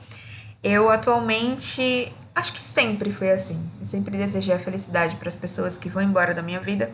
Eu 0.63 0.91
atualmente 0.91 2.13
acho 2.35 2.53
que 2.53 2.63
sempre 2.63 3.11
foi 3.11 3.31
assim. 3.31 3.59
Eu 3.81 3.87
sempre 3.87 4.19
desejei 4.19 4.55
a 4.55 4.59
felicidade 4.59 5.17
para 5.17 5.27
as 5.27 5.37
pessoas 5.37 5.79
que 5.79 5.89
vão 5.89 6.03
embora 6.03 6.35
da 6.35 6.43
minha 6.43 6.61
vida, 6.61 6.93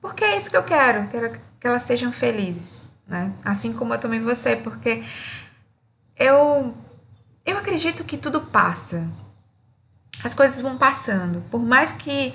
porque 0.00 0.24
é 0.24 0.36
isso 0.36 0.50
que 0.50 0.56
eu 0.56 0.64
quero, 0.64 1.06
quero 1.10 1.38
que 1.60 1.66
elas 1.68 1.82
sejam 1.82 2.10
felizes, 2.10 2.86
né? 3.06 3.32
Assim 3.44 3.72
como 3.72 3.94
eu 3.94 3.98
também 4.00 4.20
você, 4.20 4.56
porque 4.56 5.04
eu 6.16 6.74
eu 7.46 7.56
acredito 7.56 8.02
que 8.02 8.16
tudo 8.16 8.40
passa. 8.40 9.06
As 10.24 10.34
coisas 10.34 10.60
vão 10.60 10.76
passando, 10.76 11.40
por 11.52 11.62
mais 11.62 11.92
que 11.92 12.34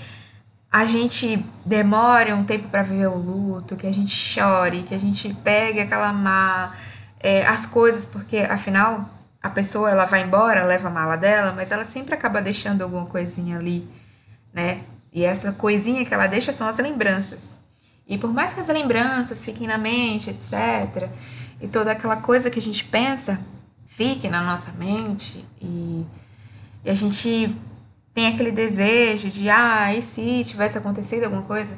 a 0.75 0.85
gente 0.85 1.38
demore 1.65 2.33
um 2.33 2.43
tempo 2.43 2.67
para 2.67 2.81
viver 2.81 3.07
o 3.07 3.15
luto, 3.15 3.77
que 3.77 3.88
a 3.88 3.93
gente 3.93 4.11
chore, 4.11 4.83
que 4.83 4.93
a 4.93 4.97
gente 4.97 5.33
pegue 5.35 5.79
aquela 5.79 6.11
má, 6.11 6.75
é, 7.17 7.47
as 7.47 7.65
coisas, 7.65 8.05
porque 8.05 8.39
afinal 8.39 9.09
a 9.41 9.49
pessoa 9.49 9.89
ela 9.89 10.03
vai 10.03 10.23
embora, 10.23 10.65
leva 10.65 10.89
a 10.89 10.91
mala 10.91 11.15
dela, 11.15 11.53
mas 11.53 11.71
ela 11.71 11.85
sempre 11.85 12.13
acaba 12.13 12.41
deixando 12.41 12.81
alguma 12.81 13.05
coisinha 13.05 13.57
ali, 13.57 13.88
né? 14.53 14.81
E 15.13 15.23
essa 15.23 15.53
coisinha 15.53 16.03
que 16.03 16.13
ela 16.13 16.27
deixa 16.27 16.51
são 16.51 16.67
as 16.67 16.77
lembranças. 16.77 17.55
E 18.05 18.17
por 18.17 18.33
mais 18.33 18.53
que 18.53 18.59
as 18.59 18.67
lembranças 18.67 19.45
fiquem 19.45 19.67
na 19.67 19.77
mente, 19.77 20.29
etc., 20.29 21.09
e 21.61 21.69
toda 21.69 21.93
aquela 21.93 22.17
coisa 22.17 22.51
que 22.51 22.59
a 22.59 22.61
gente 22.61 22.83
pensa 22.83 23.39
fique 23.85 24.27
na 24.27 24.41
nossa 24.43 24.73
mente, 24.73 25.47
e, 25.61 26.05
e 26.83 26.89
a 26.89 26.93
gente 26.93 27.55
tem 28.15 28.28
aquele 28.28 28.49
desejo 28.49 29.30
de, 29.30 29.49
ah, 29.49 29.93
e 29.93 30.01
se 30.01 30.45
tivesse 30.45 30.78
acontecido 30.78 31.25
alguma 31.25 31.41
coisa 31.41 31.78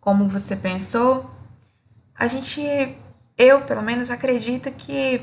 como 0.00 0.28
você 0.28 0.54
pensou, 0.54 1.28
a 2.14 2.28
gente, 2.28 2.62
eu 3.36 3.62
pelo 3.62 3.82
menos 3.82 4.08
acredito 4.08 4.70
que 4.70 5.20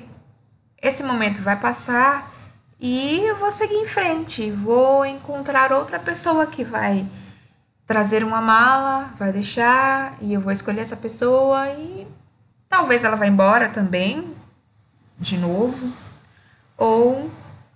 esse 0.82 1.02
momento 1.02 1.42
vai 1.42 1.58
passar 1.58 2.30
e 2.78 3.22
eu 3.22 3.38
vou 3.38 3.54
seguir 3.54 3.76
em 3.76 3.88
frente, 3.88 4.52
vou 4.52 5.06
encontrar 5.06 5.72
outra 5.72 5.98
pessoa 5.98 6.46
que 6.46 6.66
vai 6.66 7.08
trazer 7.88 8.22
uma 8.22 8.42
mala, 8.42 9.14
vai 9.18 9.32
deixar 9.32 10.18
e 10.20 10.34
eu 10.34 10.42
vou 10.42 10.52
escolher 10.52 10.82
essa 10.82 10.98
pessoa 10.98 11.70
e 11.70 12.06
talvez 12.68 13.06
ela 13.06 13.16
vá 13.16 13.26
embora 13.26 13.70
também, 13.70 14.36
de 15.18 15.38
novo, 15.38 15.90
ou 16.78 17.32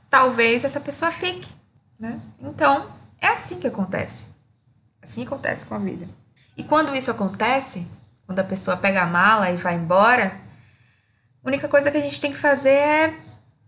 talvez 0.09 0.65
essa 0.65 0.81
pessoa 0.81 1.11
fique, 1.11 1.56
né? 1.99 2.19
Então, 2.39 2.91
é 3.19 3.27
assim 3.27 3.59
que 3.59 3.67
acontece. 3.67 4.27
Assim 5.01 5.23
acontece 5.23 5.65
com 5.65 5.75
a 5.75 5.79
vida. 5.79 6.07
E 6.55 6.63
quando 6.63 6.95
isso 6.95 7.11
acontece, 7.11 7.87
quando 8.25 8.39
a 8.39 8.43
pessoa 8.43 8.77
pega 8.77 9.03
a 9.03 9.07
mala 9.07 9.51
e 9.51 9.57
vai 9.57 9.75
embora, 9.75 10.39
a 11.43 11.47
única 11.47 11.67
coisa 11.67 11.91
que 11.91 11.97
a 11.97 12.01
gente 12.01 12.19
tem 12.19 12.31
que 12.31 12.37
fazer 12.37 12.69
é 12.69 13.19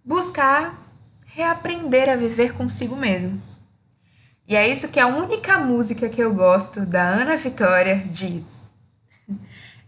buscar 0.04 0.78
reaprender 1.26 2.10
a 2.10 2.16
viver 2.16 2.54
consigo 2.54 2.96
mesmo. 2.96 3.42
E 4.48 4.56
é 4.56 4.68
isso 4.68 4.90
que 4.90 5.00
a 5.00 5.08
única 5.08 5.60
música 5.60 6.10
que 6.10 6.22
eu 6.22 6.34
gosto 6.34 6.86
da 6.86 7.04
Ana 7.04 7.38
Vitória 7.38 8.04
diz. 8.08 8.68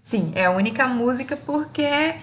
Sim, 0.01 0.31
é 0.35 0.45
a 0.45 0.51
única 0.51 0.87
música 0.87 1.35
porque 1.35 2.15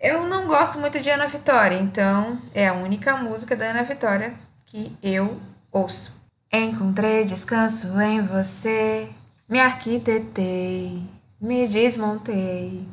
eu 0.00 0.26
não 0.26 0.46
gosto 0.46 0.78
muito 0.78 0.98
de 0.98 1.10
Ana 1.10 1.26
Vitória, 1.26 1.76
então 1.76 2.40
é 2.54 2.68
a 2.68 2.72
única 2.72 3.16
música 3.16 3.54
da 3.54 3.66
Ana 3.66 3.82
Vitória 3.82 4.34
que 4.72 4.90
eu 5.02 5.38
ouço. 5.70 6.18
Encontrei 6.50 7.26
descanso 7.26 8.00
em 8.00 8.22
você, 8.22 9.06
me 9.46 9.60
arquitetei, 9.60 11.02
me 11.38 11.68
desmontei. 11.68 12.88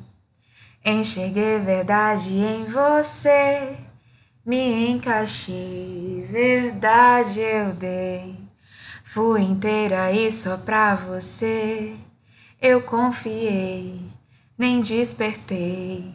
Enxerguei 0.84 1.58
verdade 1.60 2.38
em 2.38 2.66
você, 2.66 3.78
me 4.46 4.90
encaixei, 4.90 6.28
verdade 6.30 7.40
eu 7.40 7.74
dei. 7.74 8.36
Fui 9.06 9.42
inteira 9.42 10.12
e 10.12 10.30
só 10.30 10.58
pra 10.58 10.96
você 10.96 11.96
eu 12.62 12.82
confiei, 12.82 14.02
nem 14.58 14.82
despertei. 14.82 16.14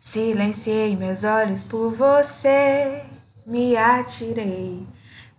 Silenciei 0.00 0.96
meus 0.96 1.24
olhos 1.24 1.62
por 1.62 1.94
você, 1.94 3.02
me 3.48 3.74
atirei, 3.78 4.86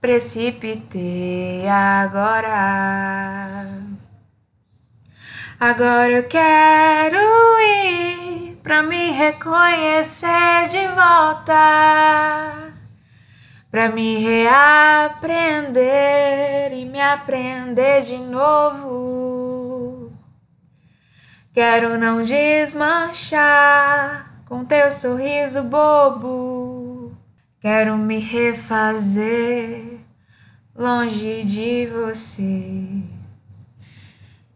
precipitei 0.01 1.69
agora. 1.69 2.57
Agora 5.59 6.09
eu 6.09 6.23
quero 6.23 7.19
ir 7.59 8.57
pra 8.63 8.81
me 8.81 9.11
reconhecer 9.11 10.67
de 10.69 10.87
volta, 10.87 12.73
pra 13.69 13.89
me 13.89 14.17
reaprender 14.17 15.69
e 16.73 16.85
me 16.85 16.99
aprender 16.99 18.01
de 18.01 18.17
novo. 18.17 20.11
Quero 21.53 21.95
não 21.99 22.23
desmanchar 22.23 23.53
com 24.47 24.65
teu 24.65 24.89
sorriso 24.91 25.61
bobo. 25.63 26.78
Quero 27.61 27.97
me 27.97 28.19
refazer 28.19 29.99
longe 30.73 31.43
de 31.43 31.87
você. 31.87 33.03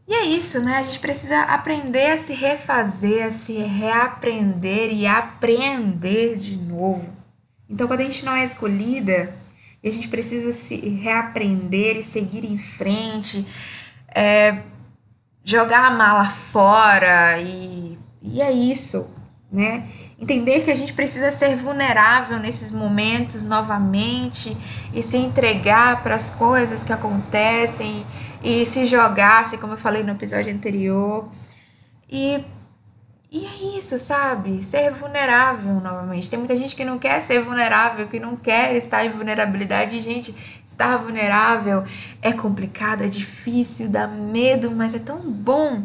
E 0.08 0.14
é 0.14 0.26
isso, 0.26 0.62
né? 0.62 0.78
A 0.78 0.84
gente 0.84 1.00
precisa 1.00 1.42
aprender 1.42 2.12
a 2.12 2.18
se 2.18 2.34
refazer, 2.34 3.26
a 3.26 3.30
se 3.30 3.58
reaprender 3.58 4.94
e 4.94 5.06
aprender 5.06 6.38
de 6.38 6.56
novo. 6.56 7.06
Então, 7.70 7.88
quando 7.88 8.00
a 8.00 8.04
gente 8.04 8.24
não 8.24 8.34
é 8.34 8.46
escolhida, 8.46 9.36
a 9.84 9.90
gente 9.90 10.08
precisa 10.08 10.54
se 10.54 10.76
reaprender 10.76 11.98
e 11.98 12.04
seguir 12.04 12.46
em 12.46 12.58
frente, 12.58 13.46
é, 14.16 14.62
jogar 15.44 15.88
a 15.88 15.92
mala 15.92 16.30
fora 16.30 17.38
e, 17.42 17.98
e 18.22 18.42
é 18.42 18.50
isso, 18.50 19.14
né? 19.54 19.88
Entender 20.20 20.62
que 20.62 20.72
a 20.72 20.76
gente 20.76 20.94
precisa 20.94 21.30
ser 21.30 21.56
vulnerável 21.56 22.40
nesses 22.40 22.72
momentos 22.72 23.46
novamente 23.46 24.58
e 24.92 25.04
se 25.04 25.16
entregar 25.16 26.02
para 26.02 26.16
as 26.16 26.32
coisas 26.32 26.84
que 26.84 26.92
acontecem 26.92 28.04
e 28.44 28.66
se 28.66 28.88
jogasse, 28.88 29.60
como 29.60 29.74
eu 29.74 29.78
falei 29.78 30.02
no 30.02 30.12
episódio 30.12 30.52
anterior. 30.52 31.30
E, 32.10 32.44
e 33.32 33.46
é 33.46 33.78
isso, 33.78 34.00
sabe? 34.00 34.64
Ser 34.64 34.90
vulnerável 34.92 35.76
novamente. 35.76 36.32
Tem 36.32 36.40
muita 36.40 36.58
gente 36.58 36.76
que 36.76 36.84
não 36.84 36.98
quer 36.98 37.22
ser 37.22 37.40
vulnerável, 37.44 38.08
que 38.08 38.20
não 38.20 38.36
quer 38.36 38.76
estar 38.76 39.06
em 39.06 39.10
vulnerabilidade. 39.10 40.02
Gente, 40.02 40.36
estar 40.66 40.98
vulnerável 40.98 41.84
é 42.24 42.34
complicado, 42.34 43.04
é 43.04 43.08
difícil, 43.08 43.88
dá 43.88 44.08
medo, 44.08 44.72
mas 44.72 44.96
é 44.96 45.00
tão 45.00 45.20
bom 45.20 45.84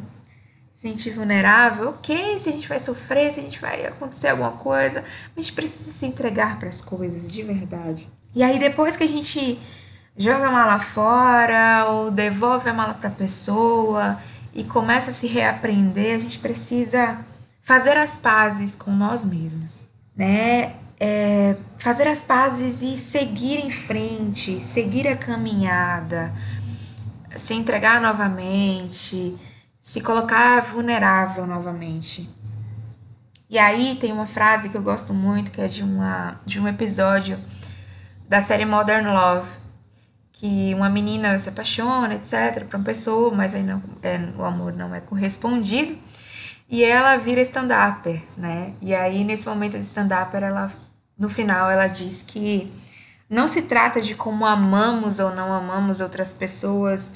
sentir 0.79 1.11
vulnerável. 1.11 1.89
Ok, 1.89 2.39
se 2.39 2.49
a 2.49 2.53
gente 2.53 2.69
vai 2.69 2.79
sofrer, 2.79 3.33
se 3.33 3.41
a 3.41 3.43
gente 3.43 3.61
vai 3.61 3.85
acontecer 3.85 4.29
alguma 4.29 4.53
coisa, 4.53 5.05
a 5.37 5.41
gente 5.41 5.53
precisa 5.53 5.91
se 5.91 6.07
entregar 6.07 6.57
para 6.57 6.69
as 6.69 6.81
coisas 6.81 7.31
de 7.31 7.43
verdade. 7.43 8.09
E 8.33 8.45
aí, 8.45 8.61
depois 8.61 8.97
que 8.97 9.03
a 9.03 9.09
gente 9.09 9.59
joga 10.17 10.47
a 10.47 10.51
mala 10.53 10.79
fora 10.79 11.87
ou 11.89 12.13
devolve 12.13 12.71
a 12.71 12.73
mala 12.73 12.95
para 12.95 13.09
a 13.09 13.13
pessoa 13.13 14.21
e 14.55 14.63
começa 14.63 15.11
a 15.11 15.13
se 15.13 15.27
reaprender, 15.27 16.17
a 16.17 16.21
gente 16.21 16.39
precisa 16.39 17.19
fazer 17.61 17.97
as 17.97 18.17
pazes 18.17 18.77
com 18.77 18.93
nós 18.93 19.25
mesmos, 19.25 19.83
né? 20.17 20.77
É, 21.01 21.57
fazer 21.77 22.07
as 22.07 22.23
pazes 22.23 22.83
e 22.83 22.97
seguir 22.97 23.59
em 23.59 23.71
frente, 23.71 24.65
seguir 24.65 25.09
a 25.09 25.17
caminhada, 25.17 26.33
se 27.37 27.55
entregar 27.55 28.01
novamente, 28.01 29.37
se 29.89 30.03
colocar 30.03 30.61
vulnerável 30.61 31.47
novamente. 31.47 32.29
E 33.49 33.59
aí 33.59 33.97
tem 33.97 34.13
uma 34.13 34.27
frase 34.27 34.69
que 34.69 34.77
eu 34.77 34.83
gosto 34.83 35.15
muito, 35.15 35.51
que 35.51 35.63
é 35.63 35.67
de, 35.67 35.83
uma, 35.83 36.39
de 36.45 36.61
um 36.61 36.69
episódio 36.69 37.39
da 38.29 38.43
série 38.43 38.67
Modern 38.67 39.07
Love, 39.07 39.49
que 40.31 40.75
uma 40.75 40.91
menina 40.91 41.39
se 41.39 41.49
apaixona, 41.49 42.17
etc, 42.17 42.67
para 42.67 42.77
uma 42.77 42.85
pessoa, 42.85 43.35
mas 43.35 43.55
aí 43.55 43.63
não, 43.63 43.83
é, 44.03 44.21
o 44.37 44.45
amor 44.45 44.75
não 44.75 44.95
é 44.95 45.01
correspondido. 45.01 45.97
E 46.69 46.85
ela 46.85 47.17
vira 47.17 47.41
stand-upper, 47.41 48.23
né? 48.37 48.75
E 48.83 48.95
aí, 48.95 49.25
nesse 49.25 49.49
momento 49.49 49.79
de 49.79 49.87
stand-upper, 49.87 50.43
ela, 50.43 50.71
no 51.19 51.31
final, 51.31 51.71
ela 51.71 51.87
diz 51.87 52.21
que 52.21 52.71
não 53.31 53.49
se 53.49 53.63
trata 53.63 54.03
de 54.03 54.15
como 54.15 54.45
amamos 54.45 55.19
ou 55.19 55.35
não 55.35 55.51
amamos 55.51 55.99
outras 55.99 56.31
pessoas, 56.31 57.15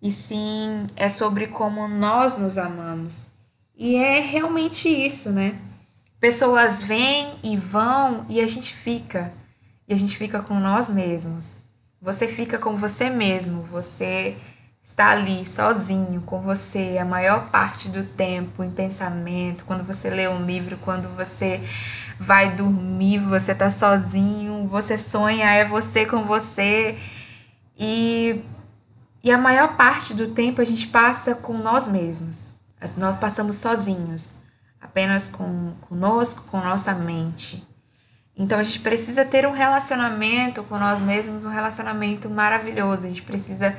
e 0.00 0.10
sim 0.10 0.86
é 0.96 1.08
sobre 1.08 1.48
como 1.48 1.86
nós 1.88 2.38
nos 2.38 2.58
amamos. 2.58 3.26
E 3.76 3.96
é 3.96 4.20
realmente 4.20 4.88
isso, 4.88 5.30
né? 5.30 5.58
Pessoas 6.20 6.82
vêm 6.82 7.36
e 7.42 7.56
vão 7.56 8.26
e 8.28 8.40
a 8.40 8.46
gente 8.46 8.74
fica. 8.74 9.32
E 9.86 9.94
a 9.94 9.96
gente 9.96 10.16
fica 10.16 10.42
com 10.42 10.58
nós 10.58 10.90
mesmos. 10.90 11.56
Você 12.00 12.28
fica 12.28 12.58
com 12.58 12.76
você 12.76 13.10
mesmo, 13.10 13.62
você 13.62 14.36
está 14.82 15.10
ali 15.10 15.44
sozinho 15.44 16.22
com 16.22 16.40
você 16.40 16.96
a 16.98 17.04
maior 17.04 17.50
parte 17.50 17.88
do 17.88 18.04
tempo 18.04 18.64
em 18.64 18.70
pensamento, 18.70 19.64
quando 19.64 19.84
você 19.84 20.08
lê 20.08 20.26
um 20.28 20.46
livro, 20.46 20.78
quando 20.78 21.14
você 21.14 21.60
vai 22.18 22.54
dormir, 22.54 23.18
você 23.18 23.52
está 23.52 23.68
sozinho, 23.68 24.66
você 24.66 24.96
sonha, 24.96 25.44
é 25.50 25.64
você 25.64 26.06
com 26.06 26.24
você. 26.24 26.96
E, 27.78 28.40
e 29.28 29.30
a 29.30 29.36
maior 29.36 29.76
parte 29.76 30.14
do 30.14 30.28
tempo 30.28 30.62
a 30.62 30.64
gente 30.64 30.86
passa 30.86 31.34
com 31.34 31.52
nós 31.52 31.86
mesmos. 31.86 32.46
Nós 32.96 33.18
passamos 33.18 33.56
sozinhos, 33.56 34.36
apenas 34.80 35.28
com 35.28 35.74
conosco, 35.82 36.44
com 36.44 36.56
nossa 36.58 36.94
mente. 36.94 37.62
Então 38.34 38.58
a 38.58 38.62
gente 38.62 38.80
precisa 38.80 39.26
ter 39.26 39.46
um 39.46 39.52
relacionamento 39.52 40.64
com 40.64 40.78
nós 40.78 41.02
mesmos, 41.02 41.44
um 41.44 41.50
relacionamento 41.50 42.30
maravilhoso. 42.30 43.04
A 43.04 43.08
gente 43.10 43.22
precisa 43.22 43.76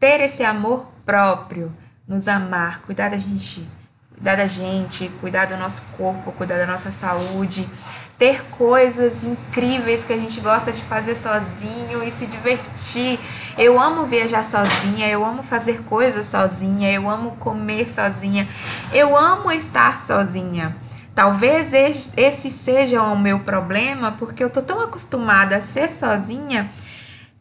ter 0.00 0.20
esse 0.20 0.42
amor 0.42 0.90
próprio, 1.06 1.72
nos 2.04 2.26
amar, 2.26 2.80
cuidar 2.80 3.08
da 3.08 3.18
gente, 3.18 3.64
cuidar 4.12 4.34
da 4.34 4.48
gente, 4.48 5.08
cuidar 5.20 5.44
do 5.44 5.56
nosso 5.56 5.82
corpo, 5.96 6.32
cuidar 6.32 6.58
da 6.58 6.66
nossa 6.66 6.90
saúde, 6.90 7.70
ter 8.18 8.44
coisas 8.50 9.22
incríveis 9.22 10.04
que 10.04 10.12
a 10.12 10.16
gente 10.16 10.40
gosta 10.40 10.72
de 10.72 10.82
fazer 10.82 11.14
sozinho 11.14 12.02
e 12.02 12.10
se 12.10 12.26
divertir. 12.26 13.20
Eu 13.56 13.80
amo 13.80 14.04
viajar 14.04 14.44
sozinha, 14.44 15.06
eu 15.08 15.24
amo 15.24 15.44
fazer 15.44 15.84
coisas 15.84 16.26
sozinha, 16.26 16.90
eu 16.90 17.08
amo 17.08 17.36
comer 17.36 17.88
sozinha, 17.88 18.48
eu 18.92 19.16
amo 19.16 19.52
estar 19.52 20.00
sozinha. 20.00 20.76
Talvez 21.14 21.72
esse 21.72 22.50
seja 22.50 23.02
o 23.02 23.16
meu 23.16 23.40
problema, 23.40 24.12
porque 24.12 24.42
eu 24.42 24.50
tô 24.50 24.62
tão 24.62 24.80
acostumada 24.80 25.56
a 25.56 25.62
ser 25.62 25.92
sozinha 25.92 26.68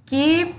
que 0.06 0.56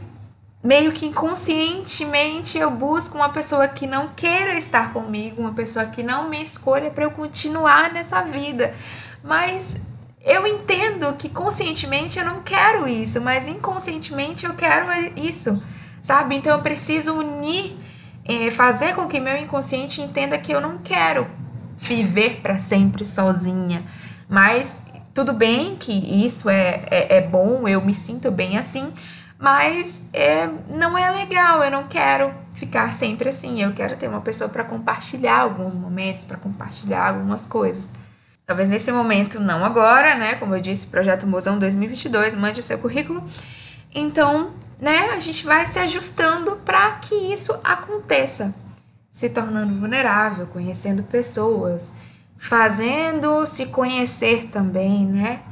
meio 0.62 0.92
que 0.92 1.06
inconscientemente 1.06 2.58
eu 2.58 2.70
busco 2.70 3.16
uma 3.16 3.28
pessoa 3.28 3.68
que 3.68 3.86
não 3.86 4.08
queira 4.08 4.58
estar 4.58 4.92
comigo, 4.92 5.40
uma 5.40 5.52
pessoa 5.52 5.86
que 5.86 6.02
não 6.02 6.28
me 6.28 6.42
escolha 6.42 6.90
para 6.90 7.04
eu 7.04 7.10
continuar 7.12 7.92
nessa 7.92 8.20
vida. 8.22 8.74
Mas 9.22 9.76
eu 10.28 10.46
entendo 10.46 11.12
que 11.14 11.28
conscientemente 11.28 12.18
eu 12.18 12.24
não 12.24 12.42
quero 12.42 12.86
isso, 12.86 13.20
mas 13.20 13.48
inconscientemente 13.48 14.46
eu 14.46 14.54
quero 14.54 14.86
isso, 15.16 15.62
sabe? 16.02 16.36
Então 16.36 16.56
eu 16.56 16.62
preciso 16.62 17.14
unir, 17.14 17.76
eh, 18.24 18.50
fazer 18.50 18.94
com 18.94 19.06
que 19.06 19.18
meu 19.18 19.36
inconsciente 19.36 20.00
entenda 20.00 20.38
que 20.38 20.52
eu 20.52 20.60
não 20.60 20.78
quero 20.78 21.26
viver 21.76 22.40
para 22.42 22.58
sempre 22.58 23.04
sozinha, 23.04 23.82
mas 24.28 24.82
tudo 25.14 25.32
bem 25.32 25.76
que 25.76 25.92
isso 26.24 26.48
é, 26.48 26.82
é, 26.90 27.16
é 27.16 27.20
bom, 27.20 27.66
eu 27.66 27.80
me 27.80 27.94
sinto 27.94 28.30
bem 28.30 28.58
assim, 28.58 28.92
mas 29.38 30.02
é, 30.12 30.48
não 30.68 30.98
é 30.98 31.10
legal, 31.10 31.62
eu 31.62 31.70
não 31.70 31.84
quero 31.84 32.32
ficar 32.58 32.92
sempre 32.92 33.28
assim. 33.28 33.62
Eu 33.62 33.72
quero 33.72 33.96
ter 33.96 34.08
uma 34.08 34.20
pessoa 34.20 34.50
para 34.50 34.64
compartilhar 34.64 35.38
alguns 35.40 35.76
momentos, 35.76 36.24
para 36.24 36.36
compartilhar 36.36 37.08
algumas 37.08 37.46
coisas. 37.46 37.90
Talvez 38.48 38.66
nesse 38.66 38.90
momento, 38.90 39.38
não 39.38 39.62
agora, 39.62 40.14
né? 40.14 40.34
Como 40.36 40.54
eu 40.54 40.60
disse, 40.62 40.86
Projeto 40.86 41.26
Mozão 41.26 41.58
2022, 41.58 42.34
mande 42.34 42.60
o 42.60 42.62
seu 42.62 42.78
currículo. 42.78 43.22
Então, 43.94 44.54
né, 44.80 45.10
a 45.10 45.20
gente 45.20 45.44
vai 45.44 45.66
se 45.66 45.78
ajustando 45.78 46.56
para 46.64 46.92
que 46.92 47.14
isso 47.14 47.52
aconteça, 47.62 48.54
se 49.10 49.28
tornando 49.28 49.74
vulnerável, 49.74 50.46
conhecendo 50.46 51.02
pessoas, 51.02 51.92
fazendo 52.38 53.44
se 53.44 53.66
conhecer 53.66 54.46
também, 54.46 55.04
né? 55.04 55.42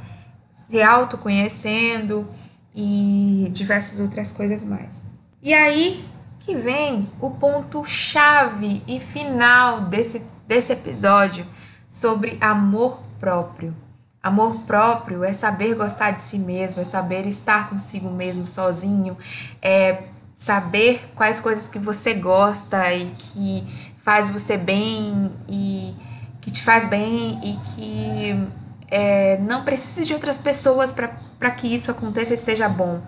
Se 0.67 0.81
autoconhecendo 0.81 2.27
e 2.73 3.47
diversas 3.51 3.99
outras 3.99 4.31
coisas 4.31 4.65
mais. 4.65 5.05
E 5.43 5.53
aí 5.53 6.03
que 6.39 6.55
vem 6.55 7.07
o 7.21 7.29
ponto 7.29 7.85
chave 7.85 8.81
e 8.87 8.99
final 8.99 9.81
desse, 9.81 10.25
desse 10.47 10.73
episódio 10.73 11.45
sobre 11.89 12.37
amor 12.41 12.99
próprio. 13.19 13.75
Amor 14.21 14.59
próprio 14.61 15.23
é 15.23 15.31
saber 15.31 15.75
gostar 15.75 16.11
de 16.11 16.21
si 16.21 16.37
mesmo, 16.37 16.81
é 16.81 16.83
saber 16.83 17.25
estar 17.27 17.69
consigo 17.69 18.09
mesmo 18.09 18.45
sozinho, 18.45 19.17
é 19.61 20.03
saber 20.35 21.09
quais 21.15 21.39
coisas 21.39 21.67
que 21.67 21.79
você 21.79 22.13
gosta 22.13 22.93
e 22.93 23.11
que 23.11 23.63
faz 23.97 24.29
você 24.29 24.57
bem 24.57 25.31
e 25.47 25.95
que 26.41 26.51
te 26.51 26.63
faz 26.63 26.87
bem 26.87 27.39
e 27.43 27.57
que 27.71 28.47
é, 28.89 29.37
não 29.39 29.63
precisa 29.63 30.05
de 30.05 30.13
outras 30.13 30.39
pessoas 30.39 30.91
para 30.91 31.51
que 31.51 31.67
isso 31.67 31.91
aconteça 31.91 32.33
e 32.33 32.37
seja 32.37 32.69
bom. 32.69 33.01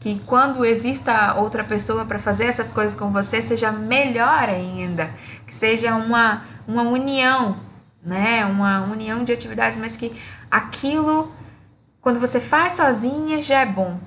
Que 0.00 0.20
quando 0.20 0.64
exista 0.64 1.34
outra 1.34 1.64
pessoa 1.64 2.04
para 2.04 2.18
fazer 2.18 2.44
essas 2.44 2.70
coisas 2.72 2.94
com 2.94 3.12
você, 3.12 3.42
seja 3.42 3.72
melhor 3.72 4.48
ainda. 4.48 5.10
Que 5.46 5.54
seja 5.54 5.94
uma, 5.96 6.44
uma 6.66 6.82
união, 6.82 7.56
né? 8.02 8.44
Uma 8.46 8.80
união 8.82 9.24
de 9.24 9.32
atividades, 9.32 9.78
mas 9.78 9.96
que 9.96 10.10
aquilo, 10.50 11.32
quando 12.00 12.20
você 12.20 12.40
faz 12.40 12.74
sozinha, 12.74 13.42
já 13.42 13.60
é 13.60 13.66
bom, 13.66 13.98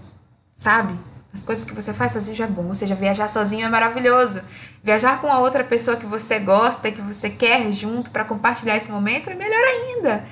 sabe? 0.53 0.93
As 1.33 1.43
coisas 1.43 1.63
que 1.63 1.73
você 1.73 1.93
faz 1.93 2.11
sozinho 2.11 2.35
já 2.35 2.43
é 2.43 2.47
bom. 2.47 2.67
Ou 2.67 2.73
seja, 2.73 2.93
viajar 2.93 3.27
sozinho 3.29 3.65
é 3.65 3.69
maravilhoso. 3.69 4.41
Viajar 4.83 5.21
com 5.21 5.27
a 5.27 5.39
outra 5.39 5.63
pessoa 5.63 5.95
que 5.95 6.05
você 6.05 6.39
gosta 6.39 6.91
que 6.91 7.01
você 7.01 7.29
quer 7.29 7.71
junto 7.71 8.11
para 8.11 8.25
compartilhar 8.25 8.75
esse 8.75 8.91
momento 8.91 9.29
é 9.29 9.35
melhor 9.35 9.63
ainda. 9.63 10.25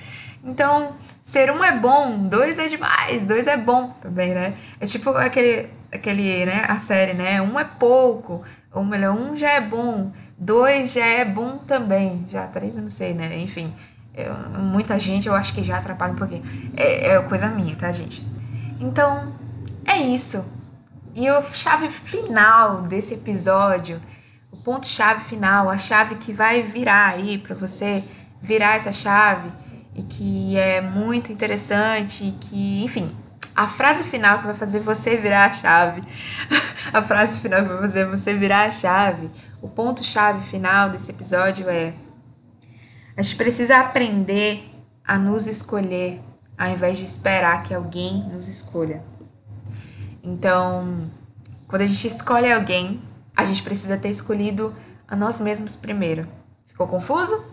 Então, 0.44 0.96
ser 1.24 1.52
um 1.52 1.64
é 1.64 1.78
bom, 1.78 2.28
dois 2.28 2.60
é 2.60 2.68
demais, 2.68 3.24
dois 3.24 3.48
é 3.48 3.58
bom 3.58 3.90
também, 4.02 4.34
né? 4.34 4.56
É 4.80 4.86
tipo 4.86 5.10
aquele, 5.12 5.70
aquele, 5.92 6.46
né, 6.46 6.66
a 6.68 6.78
série, 6.78 7.14
né? 7.14 7.42
Um 7.42 7.60
é 7.60 7.64
pouco, 7.64 8.44
ou 8.72 8.84
melhor, 8.84 9.16
um 9.16 9.36
já 9.36 9.52
é 9.52 9.62
bom, 9.62 10.12
dois 10.40 10.94
já 10.94 11.06
é 11.06 11.26
bom 11.26 11.58
também. 11.58 12.26
Já 12.30 12.48
três 12.48 12.76
eu 12.76 12.82
não 12.82 12.90
sei, 12.90 13.14
né? 13.14 13.38
Enfim, 13.40 13.74
eu, 14.14 14.34
muita 14.60 14.98
gente 14.98 15.28
eu 15.28 15.36
acho 15.36 15.54
que 15.54 15.64
já 15.64 15.78
atrapalha 15.78 16.14
um 16.14 16.16
pouquinho. 16.16 16.44
É, 16.76 17.08
é 17.08 17.22
coisa 17.22 17.48
minha, 17.48 17.76
tá, 17.76 17.92
gente? 17.92 18.26
Então, 18.80 19.36
é 19.86 19.98
isso. 19.98 20.46
E 21.16 21.28
a 21.28 21.42
chave 21.42 21.90
final 21.90 22.84
desse 22.84 23.14
episódio, 23.16 24.00
o 24.52 24.58
ponto 24.58 24.86
chave 24.86 25.24
final, 25.26 25.70
a 25.70 25.78
chave 25.78 26.16
que 26.16 26.32
vai 26.32 26.62
virar 26.62 27.10
aí 27.10 27.38
para 27.38 27.56
você 27.56 28.04
virar 28.42 28.76
essa 28.76 28.92
chave 28.92 29.52
e 29.96 30.04
que 30.04 30.58
é 30.58 30.80
muito 30.80 31.32
interessante 31.32 32.34
que, 32.40 32.84
enfim, 32.84 33.14
a 33.56 33.68
frase 33.68 34.04
final 34.04 34.40
que 34.40 34.46
vai 34.46 34.56
fazer 34.56 34.80
você 34.80 35.18
virar 35.18 35.46
a 35.46 35.52
chave, 35.52 36.04
a 36.94 37.02
frase 37.02 37.40
final 37.40 37.64
que 37.64 37.68
vai 37.68 37.80
fazer 37.82 38.06
você 38.06 38.34
virar 38.34 38.64
a 38.64 38.72
chave, 38.72 39.30
o 39.62 39.68
ponto 39.68 40.04
chave 40.04 40.46
final 40.48 40.90
desse 40.90 41.12
episódio 41.12 41.70
é 41.70 41.94
a 43.16 43.22
gente 43.22 43.36
precisa 43.36 43.78
aprender 43.78 44.72
a 45.06 45.18
nos 45.18 45.48
escolher 45.48 46.22
ao 46.58 46.70
invés 46.70 46.98
de 46.98 47.06
esperar 47.06 47.64
que 47.64 47.74
alguém 47.74 48.24
nos 48.30 48.48
escolha. 48.48 49.04
Então, 50.22 51.10
quando 51.68 51.84
a 51.84 51.88
gente 51.88 52.06
escolhe 52.08 52.52
alguém, 52.52 53.02
a 53.36 53.46
gente 53.46 53.64
precisa 53.64 53.98
ter 53.98 54.10
escolhido 54.10 54.76
a 55.08 55.16
nós 55.16 55.40
mesmos 55.40 55.76
primeiro. 55.76 56.28
Ficou 56.66 56.88
confuso? 56.88 57.46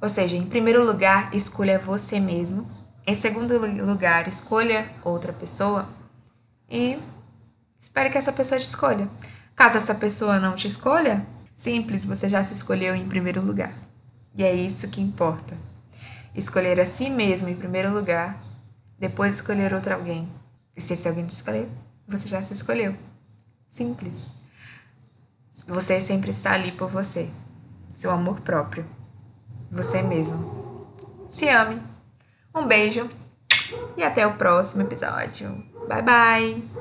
Ou 0.00 0.08
seja, 0.08 0.36
em 0.36 0.46
primeiro 0.46 0.84
lugar, 0.84 1.34
escolha 1.34 1.78
você 1.78 2.20
mesmo. 2.20 2.68
Em 3.06 3.14
segundo 3.14 3.58
lugar, 3.58 4.28
escolha 4.28 4.90
outra 5.02 5.32
pessoa. 5.32 5.88
E 6.70 6.98
espere 7.80 8.10
que 8.10 8.18
essa 8.18 8.32
pessoa 8.32 8.58
te 8.58 8.66
escolha. 8.66 9.08
Caso 9.58 9.76
essa 9.76 9.92
pessoa 9.92 10.38
não 10.38 10.54
te 10.54 10.68
escolha, 10.68 11.26
simples, 11.52 12.04
você 12.04 12.28
já 12.28 12.40
se 12.44 12.52
escolheu 12.52 12.94
em 12.94 13.08
primeiro 13.08 13.42
lugar. 13.42 13.74
E 14.36 14.44
é 14.44 14.54
isso 14.54 14.86
que 14.86 15.00
importa. 15.00 15.56
Escolher 16.32 16.78
a 16.78 16.86
si 16.86 17.10
mesmo 17.10 17.48
em 17.48 17.56
primeiro 17.56 17.92
lugar, 17.92 18.40
depois 18.96 19.34
escolher 19.34 19.74
outro 19.74 19.92
alguém. 19.92 20.28
E 20.76 20.80
se 20.80 20.92
esse 20.92 21.08
alguém 21.08 21.26
te 21.26 21.30
escolher, 21.30 21.68
você 22.06 22.28
já 22.28 22.40
se 22.40 22.52
escolheu. 22.52 22.94
Simples. 23.68 24.26
Você 25.66 26.00
sempre 26.00 26.30
está 26.30 26.52
ali 26.52 26.70
por 26.70 26.88
você. 26.88 27.28
Seu 27.96 28.12
amor 28.12 28.40
próprio. 28.42 28.86
Você 29.72 30.02
mesmo. 30.02 30.86
Se 31.28 31.48
ame. 31.48 31.82
Um 32.54 32.64
beijo 32.64 33.10
e 33.96 34.04
até 34.04 34.24
o 34.24 34.34
próximo 34.34 34.82
episódio. 34.82 35.50
Bye 35.88 36.02
bye! 36.02 36.77